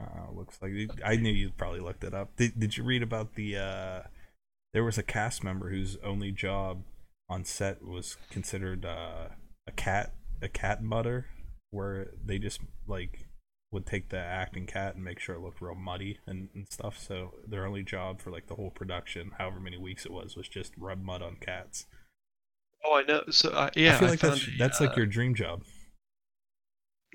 [0.00, 0.72] Uh, looks like
[1.04, 2.36] I knew you probably looked it up.
[2.36, 3.56] Did Did you read about the?
[3.56, 4.02] uh
[4.72, 6.84] There was a cast member whose only job
[7.28, 9.28] on set was considered uh,
[9.66, 11.26] a cat a cat mutter,
[11.70, 13.26] where they just like
[13.70, 16.98] would take the acting cat and make sure it looked real muddy and, and stuff.
[16.98, 20.48] So their only job for like the whole production, however many weeks it was, was
[20.48, 21.86] just rub mud on cats.
[22.84, 23.24] Oh, I know.
[23.30, 25.62] So uh, yeah, I feel like found that's that's uh, like your dream job.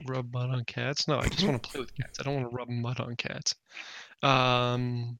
[0.08, 1.08] Rub mud on cats.
[1.08, 2.19] No, I just want to play with cats.
[2.19, 3.56] I don't want to rub mud on cats.
[4.21, 5.19] Um,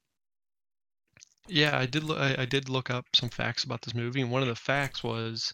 [1.48, 2.04] yeah, I did.
[2.04, 4.56] Look, I, I did look up some facts about this movie, and one of the
[4.56, 5.54] facts was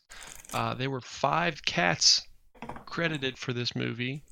[0.53, 2.21] uh, there were five cats
[2.86, 4.23] credited for this movie.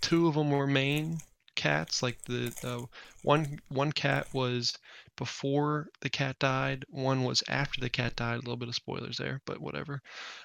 [0.00, 1.18] Two of them were main
[1.54, 2.02] cats.
[2.02, 2.86] Like the uh,
[3.22, 4.76] one one cat was
[5.16, 6.84] before the cat died.
[6.88, 8.36] One was after the cat died.
[8.36, 10.00] A little bit of spoilers there, but whatever.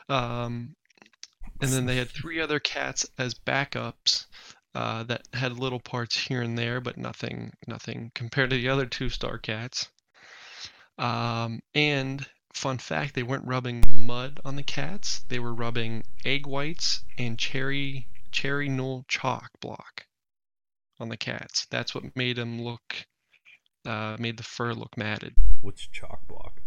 [0.09, 0.75] Um,
[1.61, 4.25] and then they had three other cats as backups
[4.75, 8.85] uh, that had little parts here and there, but nothing nothing compared to the other
[8.85, 9.89] two star cats.
[10.97, 15.23] Um, and fun fact, they weren't rubbing mud on the cats.
[15.29, 20.05] They were rubbing egg whites and cherry cherry Knoll chalk block
[20.99, 21.65] on the cats.
[21.69, 23.05] That's what made them look
[23.85, 25.33] uh, made the fur look matted.
[25.61, 26.61] What's chalk block?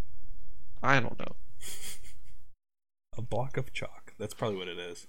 [0.82, 1.36] I don't know.
[3.18, 4.09] A block of chalk.
[4.20, 5.06] That's probably what it is.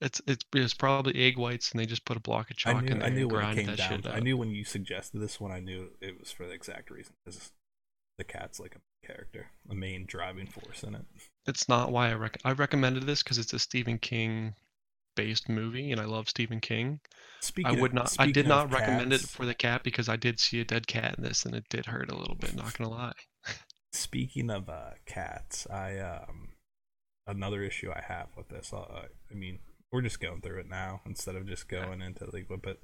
[0.00, 2.80] It's it's it's probably egg whites, and they just put a block of chalk I
[2.80, 4.02] knew, in there I knew and when it came that down.
[4.02, 5.52] shit I knew when you suggested this one.
[5.52, 7.14] I knew it was for the exact reason.
[7.24, 7.52] Because
[8.18, 11.04] the cat's like a character, a main driving force in it.
[11.46, 14.54] It's not why I rec- I recommended this because it's a Stephen King
[15.16, 17.00] based movie, and I love Stephen King.
[17.40, 18.16] Speaking I would of, not.
[18.18, 21.16] I did not recommend it for the cat because I did see a dead cat
[21.18, 22.54] in this, and it did hurt a little bit.
[22.54, 23.12] Not gonna lie.
[23.92, 26.53] Speaking of uh, cats, I um
[27.26, 28.72] another issue I have with this.
[28.72, 29.60] Uh, I mean,
[29.92, 32.78] we're just going through it now instead of just going into like, but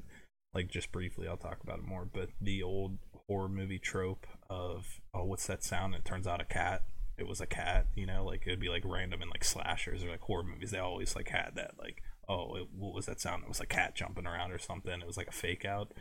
[0.54, 2.04] like just briefly, I'll talk about it more.
[2.04, 5.94] But the old horror movie trope of oh, what's that sound?
[5.94, 6.82] It turns out a cat.
[7.18, 10.10] It was a cat, you know, like it'd be like random in like slashers or
[10.10, 10.70] like horror movies.
[10.70, 13.42] They always like had that, like, oh, it, what was that sound?
[13.42, 15.00] It was a cat jumping around or something.
[15.00, 15.92] It was like a fake out.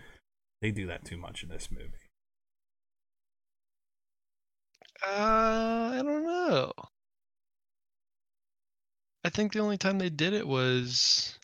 [0.61, 2.09] They do that too much in this movie.
[5.05, 6.71] Uh, I don't know.
[9.23, 11.37] I think the only time they did it was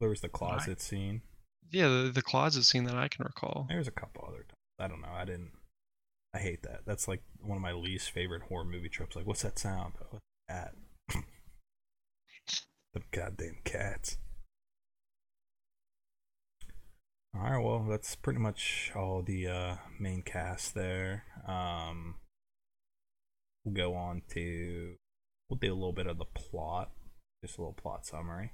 [0.00, 1.22] There was the closet scene.
[1.70, 3.66] yeah the, the closet scene that I can recall.
[3.68, 4.52] There's a couple other times.
[4.78, 5.12] I don't know.
[5.12, 5.52] I didn't.
[6.34, 6.82] I hate that.
[6.86, 9.16] That's like one of my least favorite horror movie tropes.
[9.16, 9.94] Like, what's that sound?
[10.12, 10.74] Oh, cat.
[11.08, 14.18] the goddamn cats.
[17.34, 17.62] All right.
[17.64, 21.24] Well, that's pretty much all the uh, main cast there.
[21.46, 22.16] Um,
[23.64, 24.94] we'll go on to.
[25.48, 26.90] We'll do a little bit of the plot.
[27.42, 28.52] Just a little plot summary.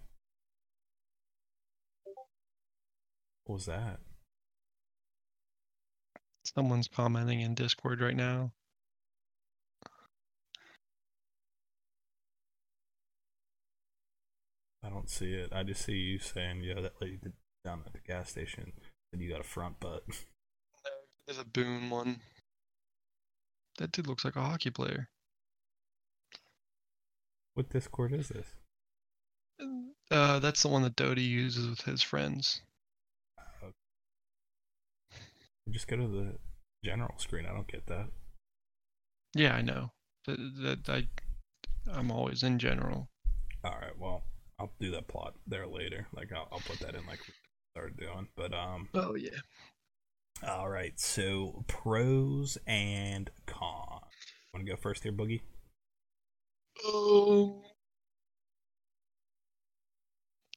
[3.45, 4.01] What was that?
[6.45, 8.53] Someone's commenting in Discord right now.
[14.83, 15.51] I don't see it.
[15.53, 17.19] I just see you saying, "Yeah, that lady
[17.65, 18.73] down at the gas station,
[19.13, 20.05] and you got a front butt."
[21.27, 22.21] There's a Boone one.
[23.79, 25.09] That dude looks like a hockey player.
[27.55, 28.47] What Discord is this?
[30.11, 32.61] Uh, that's the one that Doty uses with his friends.
[35.71, 36.35] Just go to the
[36.85, 37.47] general screen.
[37.47, 38.09] I don't get that.
[39.35, 39.91] Yeah, I know.
[40.27, 40.37] That,
[40.87, 41.09] that I,
[41.91, 43.09] I'm always in general.
[43.65, 44.25] All right, well,
[44.59, 46.07] I'll do that plot there later.
[46.15, 47.35] Like, I'll, I'll put that in like we
[47.75, 48.29] started doing.
[48.37, 49.31] But um, Oh yeah.
[50.47, 50.99] all right.
[51.01, 54.03] So pros and cons.
[54.53, 55.41] Want to go first here, Boogie?
[56.83, 57.63] Um.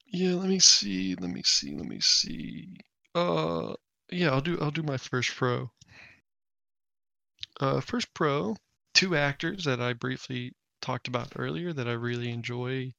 [0.07, 1.15] Yeah, let me see.
[1.15, 1.75] Let me see.
[1.75, 2.77] Let me see.
[3.13, 3.75] Uh,
[4.11, 4.57] yeah, I'll do.
[4.61, 5.71] I'll do my first pro.
[7.59, 8.55] Uh, first pro,
[8.93, 12.93] two actors that I briefly talked about earlier that I really enjoy.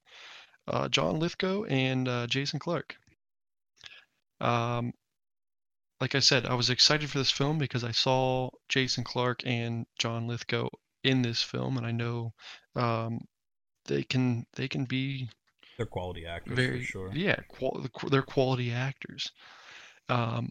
[0.66, 2.96] Uh, John Lithgow and uh, Jason Clarke.
[4.40, 4.92] Um,
[6.00, 9.87] like I said, I was excited for this film because I saw Jason Clarke and
[9.98, 10.68] John Lithgow
[11.08, 12.32] in this film, and I know
[12.76, 13.20] um,
[13.86, 15.28] they can they can be
[15.76, 17.12] They're quality actors very for sure.
[17.14, 19.32] yeah qual- they're quality actors.
[20.08, 20.50] Um,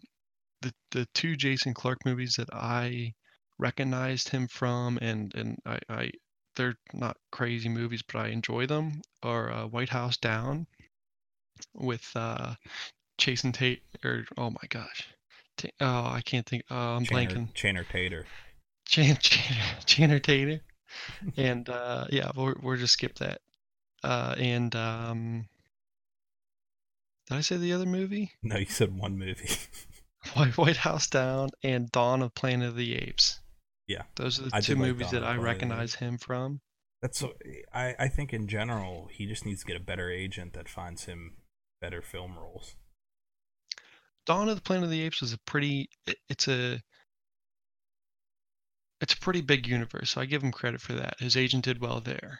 [0.62, 3.14] the the two Jason Clarke movies that I
[3.60, 6.12] recognized him from, and and I, I
[6.56, 9.02] they're not crazy movies, but I enjoy them.
[9.22, 10.66] Are uh, White House Down
[11.76, 12.56] with uh,
[13.18, 15.08] Jason Tate or oh my gosh,
[15.58, 16.64] Ta- oh I can't think.
[16.72, 17.54] Uh, I'm Channer, blanking.
[17.54, 18.26] Channer Tater.
[18.88, 20.62] Chan, Chan, Channer Tater.
[21.36, 23.42] and uh, yeah, we'll, we'll just skip that.
[24.04, 25.48] Uh, and um,
[27.28, 28.32] did I say the other movie?
[28.44, 29.50] No, you said one movie.
[30.34, 33.40] White, White House Down and Dawn of Planet of the Apes.
[33.88, 35.96] Yeah, Those are the I two like movies Dawn that I Planet of the recognize
[35.96, 36.60] him from.
[37.02, 37.34] That's so.
[37.74, 41.06] I I think in general he just needs to get a better agent that finds
[41.06, 41.36] him
[41.80, 42.76] better film roles.
[44.26, 45.90] Dawn of the Planet of the Apes was a pretty.
[46.06, 46.82] it- It's a.
[49.02, 51.20] It's a pretty big universe, so I give him credit for that.
[51.20, 52.40] His agent did well there.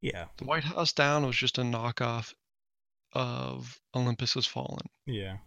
[0.00, 2.32] Yeah, The White House Down was just a knockoff
[3.12, 5.38] of Olympus Has Fallen, Yeah.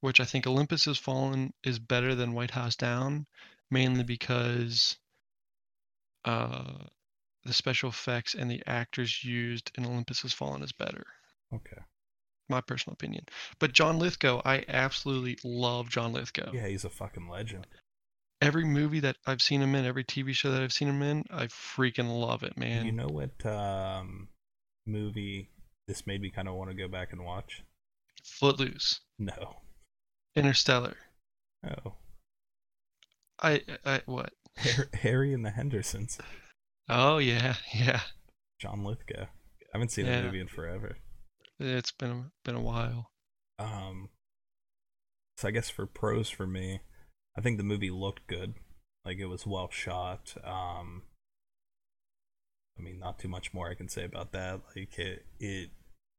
[0.00, 3.26] which I think Olympus Has Fallen is better than White House Down,
[3.70, 4.96] mainly because
[6.24, 6.84] uh,
[7.44, 11.04] the special effects and the actors used in Olympus Has Fallen is better.
[11.52, 11.82] Okay.
[12.48, 13.24] My personal opinion.
[13.58, 16.52] But John Lithgow, I absolutely love John Lithgow.
[16.52, 17.66] Yeah, he's a fucking legend.
[18.40, 21.24] Every movie that I've seen him in, every TV show that I've seen him in,
[21.30, 22.84] I freaking love it, man.
[22.84, 24.28] you know what um
[24.86, 25.48] movie
[25.88, 27.62] this made me kind of want to go back and watch?
[28.24, 29.56] Footloose, No.
[30.36, 30.96] Interstellar.
[31.64, 31.94] Oh.
[33.42, 34.32] I, I what?
[34.94, 36.18] Harry and the Hendersons.
[36.88, 38.00] Oh yeah, yeah.
[38.60, 39.22] John Lithgow.
[39.24, 39.26] I
[39.72, 40.16] haven't seen Yeah.
[40.20, 40.96] that movie in forever.
[41.58, 43.10] It's been a, been a while.
[43.58, 44.08] Um
[45.38, 46.80] so I guess for pros for me,
[47.36, 48.54] I think the movie looked good.
[49.04, 50.34] Like it was well shot.
[50.44, 51.02] Um
[52.78, 54.60] I mean not too much more I can say about that.
[54.74, 55.70] Like it it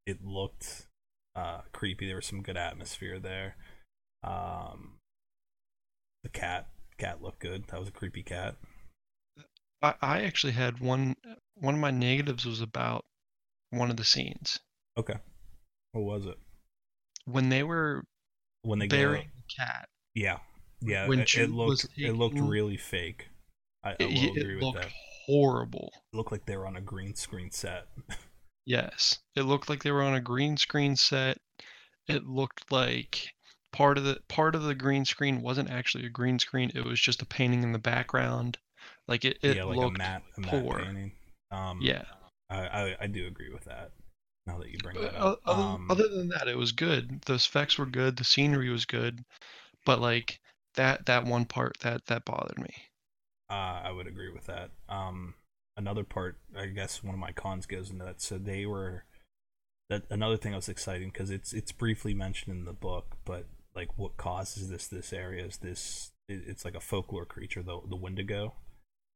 [0.06, 0.88] it looked
[1.36, 2.08] uh creepy.
[2.08, 3.56] There was some good atmosphere there.
[4.24, 5.00] Um
[6.24, 7.68] the cat cat looked good.
[7.68, 8.56] That was a creepy cat.
[9.82, 11.16] I, I actually had one
[11.56, 13.06] one of my negatives was about
[13.72, 14.60] one of the scenes
[14.98, 15.16] Okay.
[15.92, 16.38] What was it?
[17.26, 18.04] when they were
[18.62, 19.24] When they go the
[19.58, 19.90] cat.
[20.14, 20.38] Yeah.
[20.82, 21.08] Yeah.
[21.08, 23.28] When it, it looked was it looked really fake.
[23.84, 24.92] I, I It, it agree with looked that.
[25.26, 25.92] horrible.
[26.14, 27.88] It looked like they were on a green screen set.
[28.66, 31.38] Yes, it looked like they were on a green screen set.
[32.08, 33.32] It looked like
[33.72, 36.72] part of the part of the green screen wasn't actually a green screen.
[36.74, 38.58] It was just a painting in the background.
[39.08, 40.80] Like it, it yeah, like looked a matte, a matte poor.
[40.80, 41.12] painting.
[41.52, 42.06] Um, Yeah.
[42.50, 43.92] I, I I do agree with that.
[44.48, 47.22] Now that you bring that up, other, um, other than that, it was good.
[47.26, 48.18] The effects were good.
[48.18, 49.24] The scenery was good,
[49.86, 50.40] but like
[50.76, 52.74] that that one part that that bothered me.
[53.50, 54.72] uh, I would agree with that.
[54.90, 55.36] Um,
[55.78, 58.22] another part, I guess, one of my cons goes into that.
[58.22, 59.06] So they were
[59.90, 63.46] that another thing that was exciting because it's it's briefly mentioned in the book, but
[63.76, 67.80] like what causes this this area is this it, it's like a folklore creature, the
[67.88, 68.56] the Wendigo.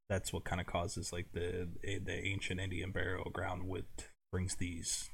[0.09, 3.85] That's what kind of causes like the the ancient Indian burial ground with
[4.31, 5.09] brings these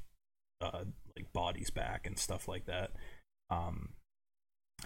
[0.61, 0.83] uh
[1.15, 2.91] like bodies back and stuff like that.
[3.49, 3.93] Um,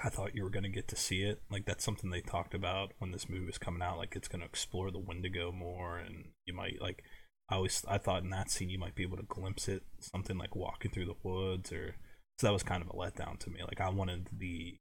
[0.04, 1.42] I thought you were gonna get to see it.
[1.50, 3.98] Like that's something they talked about when this movie was coming out.
[3.98, 7.04] Like it's gonna explore the Wendigo more, and you might like.
[7.52, 10.38] I always I thought in that scene you might be able to glimpse it, something
[10.38, 11.96] like walking through the woods, or
[12.38, 13.62] so that was kind of a letdown to me.
[13.64, 14.78] Like I wanted the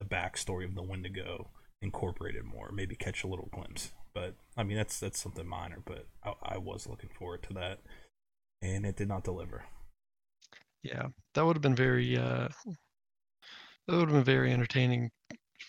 [0.00, 1.50] the backstory of the Wendigo
[1.80, 3.92] incorporated more, maybe catch a little glimpse.
[4.14, 7.78] But I mean that's that's something minor, but I, I was looking forward to that,
[8.60, 9.64] and it did not deliver.
[10.82, 12.48] Yeah, that would have been very uh
[13.88, 15.10] that would have been very entertaining.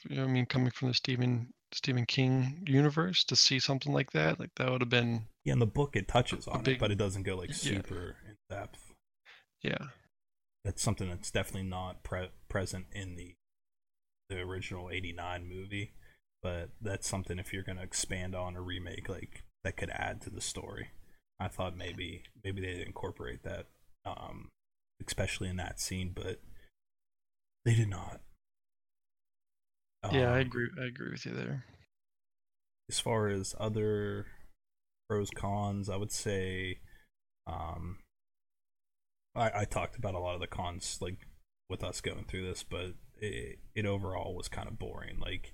[0.10, 4.12] you know, I mean, coming from the Stephen Stephen King universe to see something like
[4.12, 6.80] that, like that would have been Yeah, in the book it touches on big- it,
[6.80, 7.56] but it doesn't go like yeah.
[7.56, 8.93] super in depth.
[9.63, 9.88] yeah.
[10.63, 13.34] that's something that's definitely not pre- present in the
[14.30, 15.93] the original 89 movie
[16.41, 20.21] but that's something if you're going to expand on or remake like that could add
[20.21, 20.89] to the story
[21.39, 23.67] i thought maybe maybe they'd incorporate that
[24.06, 24.47] um
[25.06, 26.39] especially in that scene but
[27.65, 28.21] they did not
[30.12, 31.65] Yeah, I Um, agree I agree with you there.
[32.89, 34.26] as far as other
[35.08, 36.80] pros cons i would say
[37.47, 37.99] um
[39.36, 41.17] I, I talked about a lot of the cons like
[41.69, 45.54] with us going through this but it, it overall was kind of boring like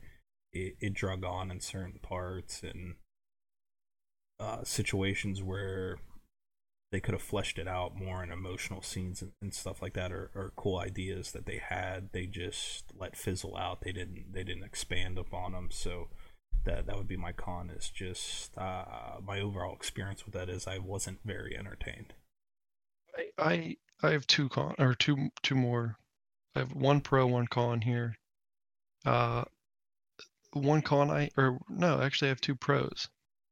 [0.51, 2.95] it, it drug on in certain parts and
[4.39, 5.97] uh situations where
[6.91, 10.11] they could have fleshed it out more in emotional scenes and, and stuff like that
[10.11, 14.43] or, or cool ideas that they had they just let fizzle out they didn't they
[14.43, 16.07] didn't expand upon them so
[16.65, 20.67] that that would be my con is just uh my overall experience with that is
[20.67, 22.13] i wasn't very entertained
[23.17, 25.97] I I, I have two con or two two more.
[26.55, 28.15] I have one pro, one con here.
[29.05, 29.43] Uh,
[30.53, 33.09] one con I or no, actually I have two pros.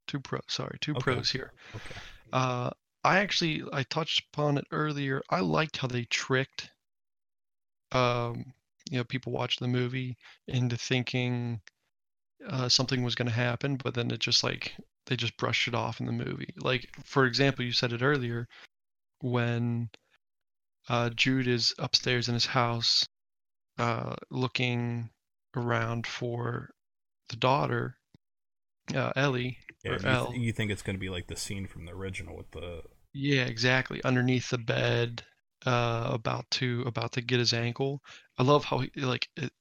[0.07, 1.01] Two pros, sorry, two Okay.
[1.01, 1.53] pros here.
[1.75, 1.95] okay
[2.31, 2.69] Uh,
[3.07, 5.21] I actually I touched upon it earlier.
[5.29, 6.69] I liked how they tricked,
[7.93, 8.53] um,
[8.91, 10.17] you know, people watching the movie
[10.49, 11.61] into thinking
[12.49, 15.73] uh, something was going to happen, but then it just like they just brushed it
[15.73, 16.53] off in the movie.
[16.57, 18.45] Like for example, you said it earlier
[19.21, 19.89] when
[20.89, 23.07] uh, Jude is upstairs in his house,
[23.79, 25.11] uh, looking
[25.55, 26.71] around for
[27.29, 27.95] the daughter,
[28.93, 31.67] uh, Ellie yeah or you, th- you think it's going to be like the scene
[31.67, 32.81] from the original with the
[33.19, 34.03] Yeah, exactly.
[34.03, 35.23] Underneath the bed,
[35.65, 38.01] uh, about to about to get his ankle.
[38.37, 39.51] I love how he like it,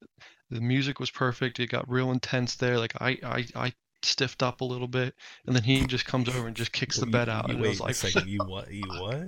[0.51, 1.59] the music was perfect.
[1.59, 2.79] It got real intense there.
[2.79, 5.15] Like I I I stiffed up a little bit,
[5.47, 7.63] and then he just comes over and just kicks the You- bed out, you, and
[7.63, 9.25] wait I was like, second you what you what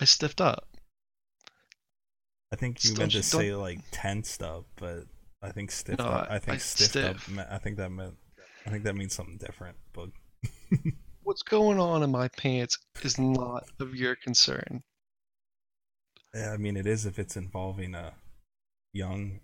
[0.00, 0.68] I stiffed up.
[2.52, 5.04] I think you meant to say don't- like tensed up, but
[5.42, 5.98] I think stiff.
[5.98, 7.20] No, up, I- I think I- stiffed up.
[7.20, 7.28] stiff.
[7.36, 8.14] me- I think that meant.
[8.66, 9.76] I think that means something different.
[9.92, 10.10] But
[11.24, 14.82] What's going on in my pants is not of your concern.
[16.34, 18.14] yeah, I mean, it is if it's involving a
[18.92, 19.40] young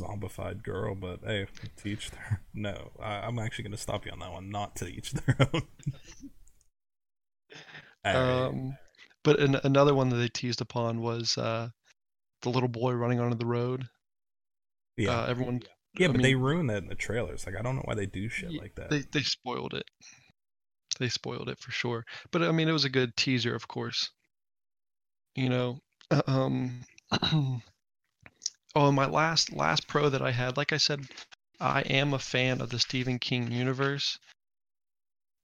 [0.00, 0.94] zombified girl.
[0.94, 2.42] But hey, teach their.
[2.54, 4.50] No, I, I'm actually going to stop you on that one.
[4.50, 5.62] Not to each their own.
[8.06, 8.48] Alright.
[8.48, 8.78] Um,
[9.24, 11.68] but an, another one that they teased upon was uh,
[12.42, 13.84] the little boy running onto the road.
[14.96, 15.60] yeah, Uh, everyone,
[15.98, 17.44] yeah, I but they ruined that in the trailers.
[17.46, 18.90] Like, I don't know why they do shit like that.
[18.90, 19.84] they they spoiled it.
[20.98, 22.04] They spoiled it for sure.
[22.30, 24.10] But I mean, it was a good teaser, of course.
[25.34, 25.78] You know,
[26.26, 26.84] um,
[28.74, 31.06] oh, my last last pro that I had, like I said,
[31.60, 34.18] I am a fan of the Stephen King universe.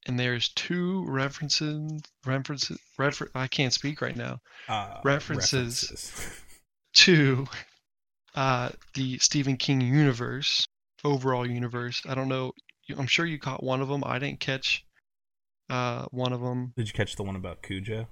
[0.07, 4.41] And there's two references, references, refer- I can't speak right now.
[4.69, 5.91] Uh, references.
[5.91, 6.41] references.
[6.95, 7.47] to
[8.35, 10.67] uh, the Stephen King universe,
[11.05, 12.03] overall universe.
[12.07, 12.53] I don't know.
[12.97, 14.03] I'm sure you caught one of them.
[14.05, 14.85] I didn't catch
[15.71, 16.73] uh, one of them.
[16.77, 18.07] Did you catch the one about Cujo?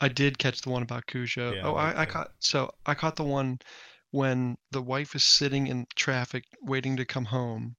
[0.00, 1.54] I did catch the one about Cujo.
[1.54, 2.30] Yeah, oh, I I, I caught.
[2.38, 3.58] So I caught the one
[4.10, 7.76] when the wife is sitting in traffic waiting to come home.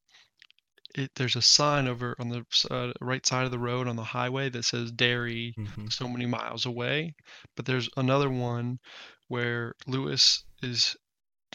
[0.95, 4.03] It, there's a sign over on the uh, right side of the road on the
[4.03, 5.91] highway that says Derry Mhm.
[5.93, 7.15] so many miles away.
[7.55, 8.79] But there's another one
[9.27, 10.97] where Lewis is,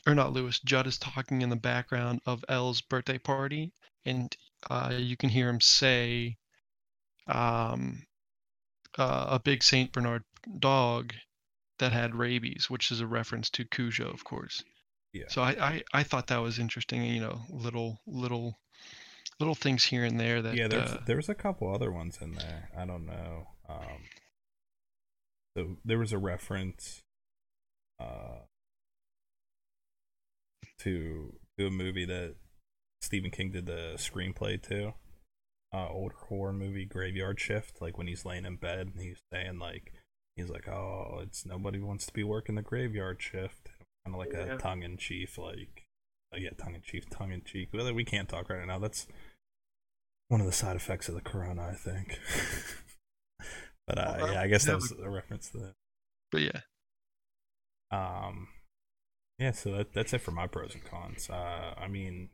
[0.07, 3.72] or not Lewis, Judd is talking in the background of Elle's birthday party,
[4.05, 4.35] and
[4.70, 6.37] uh, you can hear him say,
[7.27, 8.03] um,
[8.99, 10.25] uh, "A big Saint Bernard
[10.59, 11.12] dog
[11.79, 14.62] that had rabies," which is a reference to Cujo, of course.
[15.12, 15.25] Yeah.
[15.29, 17.05] So I, I, I thought that was interesting.
[17.05, 18.59] You know, little little
[19.41, 22.18] little things here and there that yeah, there's uh, there was a couple other ones
[22.20, 22.70] in there.
[22.77, 23.49] I don't know.
[23.68, 24.03] Um,
[25.57, 27.03] so there was a reference
[28.01, 28.41] uh,
[30.81, 32.35] to to a movie that
[33.01, 34.95] Stephen King did the screenplay to.
[35.75, 37.81] Uh, older horror movie Graveyard Shift.
[37.83, 39.93] Like when he's laying in bed, and he's saying like
[40.37, 43.70] he's like, "Oh, it's nobody wants to be working the graveyard shift."
[44.07, 44.55] Kind of like Yeah.
[44.55, 45.83] a tongue in cheek, like
[46.33, 47.70] uh, yeah, tongue in cheek, tongue in cheek.
[47.72, 48.79] Well, we can't talk right now.
[48.79, 49.09] That's
[50.29, 52.20] one of the side effects of the corona, I think.
[53.87, 55.72] but uh, Well, yeah, I guess that that was a reference to that.
[56.31, 56.61] but yeah.
[57.91, 58.49] Um,
[59.39, 61.29] yeah, so that, that's it for my pros and cons.
[61.31, 62.31] Uh, I mean,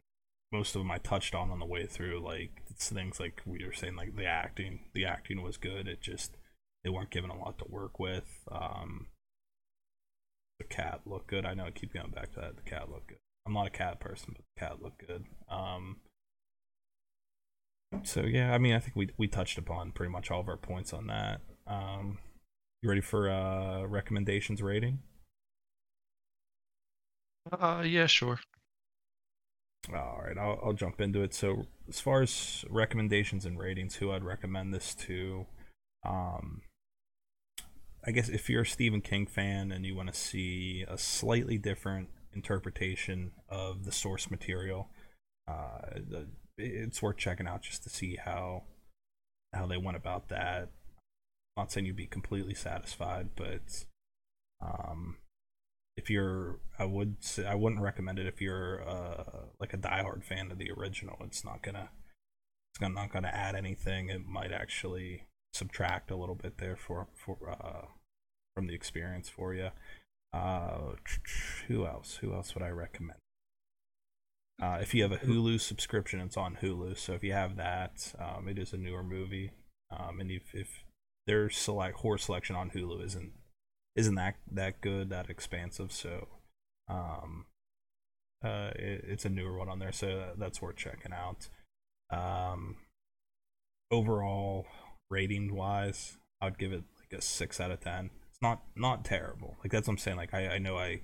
[0.52, 2.20] most of them I touched on on the way through.
[2.20, 4.80] Like things like we were saying, like the acting.
[4.94, 5.86] The acting was good.
[5.88, 6.36] It just
[6.84, 8.44] they weren't given a lot to work with.
[8.50, 9.06] Um,
[10.58, 11.46] the cat looked good.
[11.46, 12.56] I know I keep going back to that.
[12.56, 13.18] The cat looked good.
[13.46, 15.24] I'm not a cat person, but the cat looked good.
[15.48, 15.96] Um,
[18.02, 20.56] so yeah, I mean, I think we we touched upon pretty much all of our
[20.56, 21.40] points on that.
[21.66, 22.18] Um,
[22.82, 25.00] you ready for uh recommendations rating?
[27.52, 28.38] Uh, yeah, sure.
[29.88, 31.34] All right, I'll, I'll jump into it.
[31.34, 35.46] So, as far as recommendations and ratings, who I'd recommend this to,
[36.06, 36.62] um,
[38.04, 41.58] I guess if you're a Stephen King fan and you want to see a slightly
[41.58, 44.90] different interpretation of the source material,
[45.48, 48.64] uh, the, it's worth checking out just to see how
[49.52, 50.68] how they went about that.
[51.56, 53.84] I'm not saying you'd be completely satisfied, but
[54.62, 55.16] um,
[55.96, 60.24] if you're i would say i wouldn't recommend it if you're uh like a diehard
[60.24, 61.18] fan of the original.
[61.20, 61.90] It's not gonna
[62.72, 64.08] it's gonna, not gonna add anything.
[64.08, 67.86] It might actually subtract a little bit there for for uh
[68.54, 69.70] from the experience for you
[70.32, 70.92] uh
[71.68, 72.16] who else?
[72.16, 73.18] Who else would i recommend?
[74.60, 76.96] Uh if you have a hulu subscription it's on hulu.
[76.96, 79.52] So if you have that um it is a newer movie.
[79.90, 80.84] Um and if if
[81.26, 83.32] their select horror selection on hulu isn't
[83.96, 85.92] isn't that that good, that expansive.
[85.92, 86.28] So,
[86.88, 87.46] um,
[88.44, 91.48] uh, it, it's a newer one on there, so that, that's worth checking out.
[92.10, 92.76] Um,
[93.90, 94.66] overall
[95.10, 98.10] rating wise, I'd give it like a six out of ten.
[98.28, 99.56] It's not not terrible.
[99.62, 100.16] Like that's what I'm saying.
[100.16, 101.00] Like I I know I,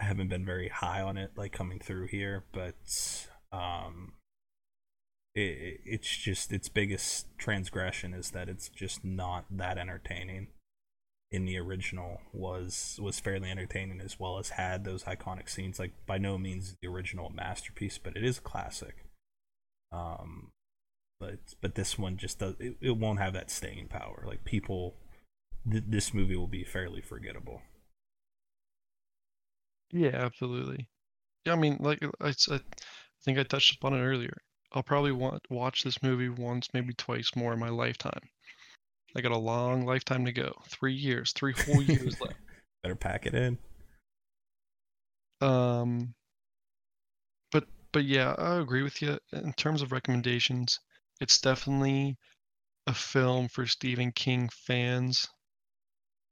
[0.00, 4.14] I haven't been very high on it like coming through here, but um.
[5.36, 10.46] It, it's just its biggest transgression is that it's just not that entertaining
[11.34, 15.92] in the original was was fairly entertaining as well as had those iconic scenes like
[16.06, 19.04] by no means the original masterpiece but it is a classic
[19.92, 20.52] um
[21.20, 24.96] but but this one just does it, it won't have that staying power like people
[25.70, 27.62] th- this movie will be fairly forgettable
[29.92, 30.90] Yeah, absolutely.
[31.46, 32.60] Yeah, I mean, like I, I
[33.24, 34.36] think I touched upon it earlier.
[34.72, 38.30] I'll probably want watch this movie once, maybe twice more in my lifetime.
[39.16, 40.52] I got a long lifetime to go.
[40.68, 42.34] Three years, three whole years left.
[42.82, 43.58] better pack it in
[45.40, 46.14] Um,
[47.52, 50.80] but but yeah, I agree with you in terms of recommendations.
[51.20, 52.16] It's definitely
[52.86, 55.28] a film for Stephen King fans.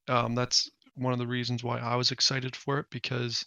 [0.08, 3.44] Um, that's one of the reasons why I was excited for it because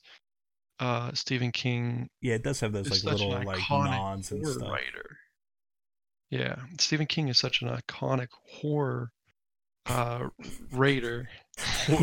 [0.79, 4.69] uh, Stephen King Yeah, it does have those like little like nods and stuff.
[4.69, 5.17] writer.
[6.29, 9.11] Yeah, Stephen King is such an iconic horror
[9.85, 10.29] uh.
[10.73, 11.27] Horror.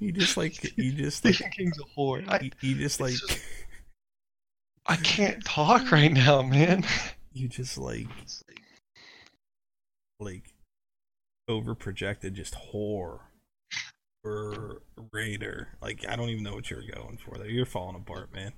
[0.00, 2.24] you just like you just like Stephen King's a whore.
[2.28, 3.38] I, you, you just like just-
[4.86, 6.84] I can't talk right now, man.
[7.32, 8.06] you just like
[10.20, 10.44] like
[11.48, 13.20] over projected just whore
[14.24, 14.80] or
[15.12, 18.52] raider like i don't even know what you're going for there you're falling apart man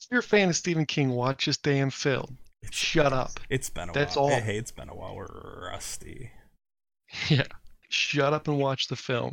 [0.00, 2.38] If you're a fan of Stephen King, watch this damn film.
[2.62, 3.40] It's, Shut up.
[3.48, 4.40] it's been a That's while all.
[4.40, 6.30] hey it's been a while we're rusty
[7.28, 7.44] Yeah.
[7.88, 9.32] Shut up and watch the film.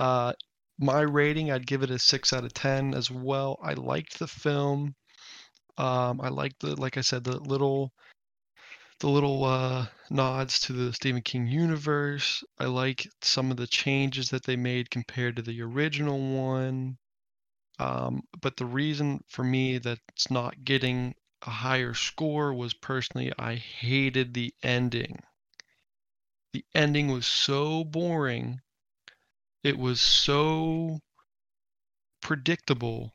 [0.00, 0.32] Uh,
[0.78, 3.58] my rating, I'd give it a six out of ten as well.
[3.62, 4.94] I liked the film.
[5.78, 7.92] Um, I liked the, like I said, the little,
[8.98, 12.42] the little uh, nods to the Stephen King universe.
[12.58, 16.96] I like some of the changes that they made compared to the original one.
[17.78, 23.32] Um, but the reason for me that it's not getting a higher score was personally
[23.38, 25.22] I hated the ending
[26.52, 28.60] the ending was so boring.
[29.62, 31.00] It was so
[32.22, 33.14] predictable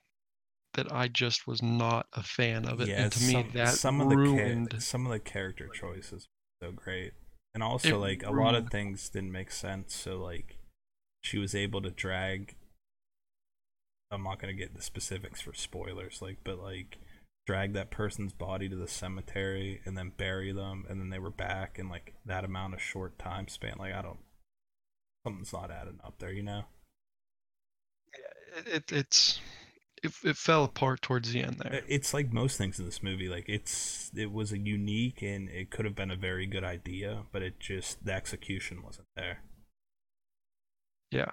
[0.76, 2.88] that I just was not a fan of it.
[2.88, 4.82] yeah and to me, that some of the ruined.
[4.82, 6.28] some of the character choices
[6.62, 7.14] were so great
[7.54, 10.58] and also like a lot of things didn't make sense so like
[11.22, 12.56] she was able to drag
[14.12, 16.98] i'm not going to get the specifics for spoilers like but like
[17.46, 21.30] drag that person's body to the cemetery and then bury them and then they were
[21.30, 24.20] back in like that amount of short time span like i don't
[25.26, 26.64] something's not adding up there you know
[28.58, 29.40] it, it, it's
[30.04, 31.84] it, it fell apart towards the end there.
[31.88, 35.70] it's like most things in this movie like it's it was a unique and it
[35.72, 39.40] could have been a very good idea but it just the execution wasn't there
[41.12, 41.32] Yeah.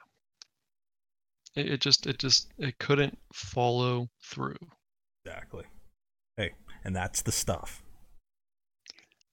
[1.54, 4.56] It, it just it just it couldn't follow through.
[5.24, 5.64] exactly
[6.84, 7.82] and that's the stuff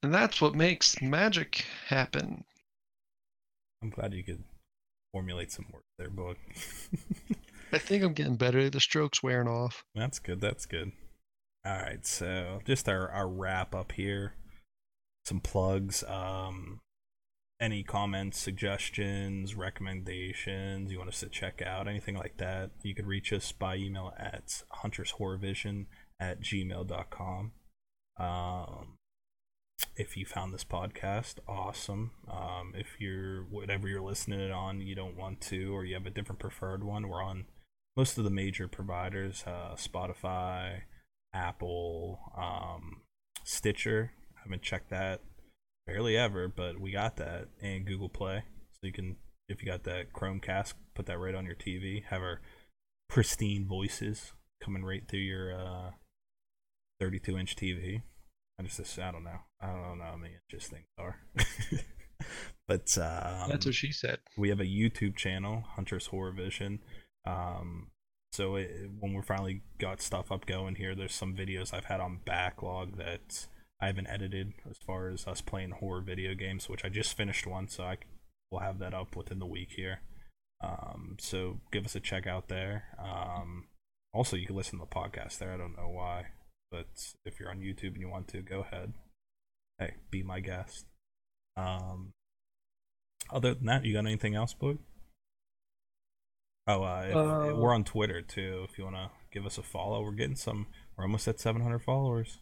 [0.03, 2.43] And that's what makes magic happen.
[3.81, 4.43] i'm glad you could
[5.13, 6.35] formulate some words there bud
[7.71, 8.67] I think I'm getting better.
[8.67, 9.83] The stroke's wearing off.
[9.93, 10.41] That's good.
[10.41, 10.91] That's good.
[11.63, 14.33] All right, so just our, our wrap up here.
[15.25, 16.03] Some plugs.
[16.07, 16.79] Um,
[17.61, 23.05] any comments, suggestions, recommendations you want us to check out, anything like that, you could
[23.05, 25.85] reach us by email at huntershorrorvision
[26.19, 27.51] at gmail.com.
[28.19, 28.97] Um,
[29.95, 32.11] if you found this podcast, awesome.
[32.29, 36.05] Um, if you're whatever you're listening it on, you don't want to, or you have
[36.05, 37.45] a different preferred one, we're on
[37.99, 40.83] most of the major providers uh, spotify
[41.33, 43.01] apple um,
[43.43, 45.21] stitcher I haven't checked that
[45.85, 49.17] barely ever but we got that and google play so you can
[49.49, 52.39] if you got that chromecast put that right on your tv have our
[53.09, 54.31] pristine voices
[54.63, 55.91] coming right through your uh,
[56.99, 58.01] 32 inch tv
[58.59, 61.17] i just i don't know i don't know how many inches things are
[62.67, 64.19] but um, That's what she said.
[64.37, 66.79] we have a YouTube channel, Hunter's Horror Vision.
[67.25, 67.87] Um,
[68.31, 68.69] so it,
[68.99, 72.97] when we finally got stuff up going here, there's some videos I've had on backlog
[72.97, 73.47] that
[73.81, 77.47] I haven't edited as far as us playing horror video games, which I just finished
[77.47, 77.97] one, so I
[78.51, 80.01] will have that up within the week here.
[80.61, 82.83] Um, so give us a check out there.
[83.01, 83.67] Um,
[84.13, 85.53] also, you can listen to the podcast there.
[85.53, 86.25] I don't know why,
[86.71, 88.93] but if you're on YouTube and you want to, go ahead.
[89.77, 90.85] Hey, be my guest.
[91.57, 92.13] Um,
[93.31, 94.79] other than that, you got anything else, Boog?
[96.67, 98.65] Oh, uh, if, Uh, we're on Twitter too.
[98.69, 100.67] If you want to give us a follow, we're getting some.
[100.95, 102.39] We're almost at 700 followers.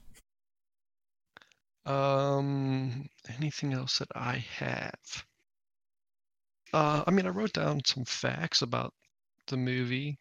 [1.86, 3.07] Um,
[3.38, 5.25] anything else that I have?
[6.73, 8.93] Uh, I mean, I wrote down some facts about
[9.47, 10.17] the movie.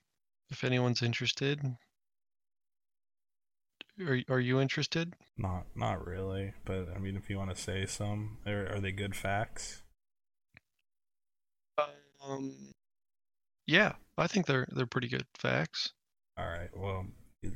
[0.50, 1.60] If anyone's interested,
[4.00, 5.14] are are you interested?
[5.38, 6.52] Not, not really.
[6.64, 9.82] But I mean, if you want to say some, are, are they good facts?
[12.26, 12.72] Um,
[13.66, 15.92] yeah, I think they're they're pretty good facts.
[16.38, 16.70] All right.
[16.74, 17.06] Well,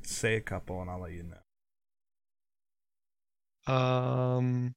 [0.02, 1.24] say a couple, and I'll let you
[3.66, 3.72] know.
[3.72, 4.74] Um,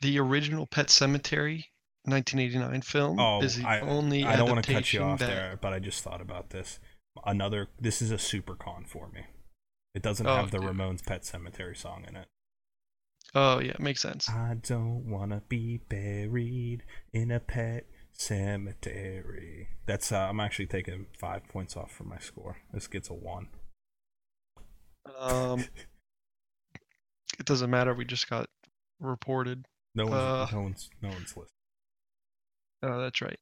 [0.00, 1.64] the original Pet Sematary,
[2.04, 5.26] 1989 film, Oh, is the I, only I don't want to cut you off that-
[5.26, 6.78] there, but I just thought about this.
[7.24, 7.68] Another.
[7.80, 9.22] This is a super con for me.
[9.94, 10.70] It doesn't Oh, have the dude.
[10.70, 12.28] Ramones Pet Sematary song in it.
[13.34, 14.28] Oh yeah, makes sense.
[14.28, 19.68] I don't wanna be buried in a pet Cemetery.
[19.86, 22.58] That's uh, I'm actually taking five points off from my score.
[22.72, 23.48] This gets a one.
[25.18, 25.60] Um,
[27.38, 27.94] it doesn't matter.
[27.94, 28.46] We just got
[29.00, 29.66] reported.
[29.94, 30.48] No one's Uh.
[30.52, 31.48] no one's no one's listening.
[32.82, 33.38] Oh, that's right.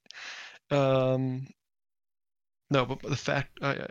[0.71, 1.49] Um,
[2.71, 3.87] no, but the fact, a uh,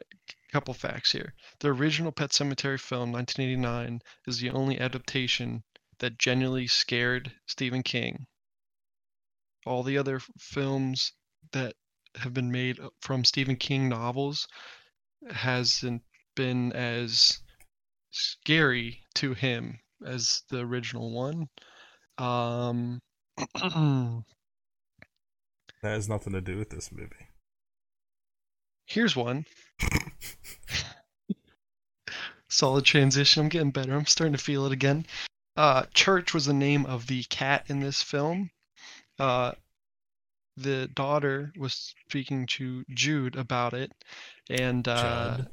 [0.51, 1.33] couple facts here.
[1.59, 5.63] The original Pet Sematary film, 1989, is the only adaptation
[5.99, 8.27] that genuinely scared Stephen King.
[9.65, 11.13] All the other films
[11.51, 11.75] that
[12.15, 14.47] have been made from Stephen King novels
[15.29, 16.01] hasn't
[16.35, 17.39] been as
[18.11, 21.49] scary to him as the original one.
[22.17, 22.99] Um,
[25.81, 27.28] That has nothing to do with this movie.
[28.89, 29.45] Here's one.
[32.49, 33.43] Solid transition.
[33.43, 33.93] I'm getting better.
[33.93, 35.05] I'm starting to feel it again.
[35.55, 38.49] Uh, Church was the name of the cat in this film.
[39.19, 39.51] Uh,
[40.57, 43.91] the daughter was speaking to Jude about it,
[44.49, 45.49] and uh, Judd.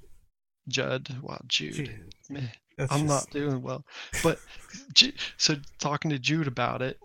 [0.68, 1.22] Judd.
[1.22, 2.12] Wow, Jude.
[2.30, 2.40] Meh.
[2.78, 3.84] I'm just- not doing well.
[4.22, 4.38] But
[5.36, 6.98] so talking to Jude about it,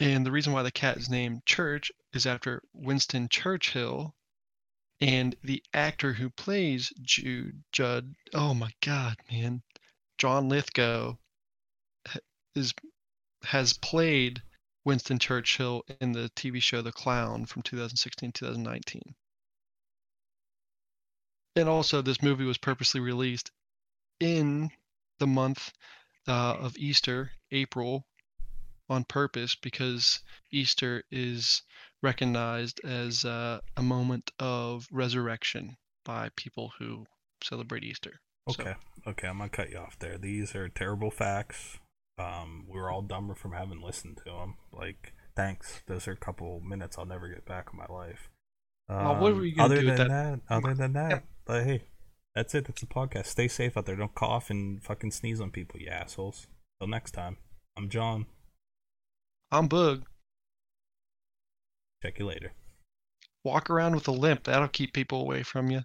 [0.00, 4.14] and the reason why the cat is named Church is after Winston Churchill,
[5.00, 8.14] and the actor who plays Jude Judd.
[8.34, 9.62] Oh my God, man,
[10.18, 11.16] John Lithgow
[12.54, 12.74] is
[13.44, 14.42] has played
[14.84, 19.02] Winston Churchill in the TV show The Crown from 2016 2019.
[21.56, 23.50] And also, this movie was purposely released
[24.20, 24.70] in
[25.18, 25.72] the month
[26.28, 28.06] uh, of Easter, April,
[28.88, 30.20] on purpose because
[30.50, 31.62] Easter is
[32.02, 37.04] recognized as uh, a moment of resurrection by people who
[37.42, 38.20] celebrate Easter.
[38.48, 38.74] So- Okay,
[39.06, 40.18] okay, I'm gonna cut you off there.
[40.18, 41.78] These are terrible facts.
[42.18, 44.56] Um, we were all dumber from having listened to them.
[44.72, 45.82] Like, thanks.
[45.86, 48.28] Those are a couple minutes I'll never get back in my life.
[48.88, 50.40] Um, Oh, what were you gonna other do with than that?
[50.48, 50.54] that?
[50.54, 51.84] Other than that, but hey,
[52.34, 52.66] that's it.
[52.66, 53.26] That's the podcast.
[53.26, 53.94] Stay safe out there.
[53.96, 56.46] Don't cough and fucking sneeze on people, you assholes.
[56.80, 57.36] Till next time.
[57.76, 58.26] I'm John.
[59.52, 60.02] I'm Boog.
[62.02, 62.52] Check you later.
[63.44, 64.44] Walk around with a limp.
[64.44, 65.82] That'll keep people away from you.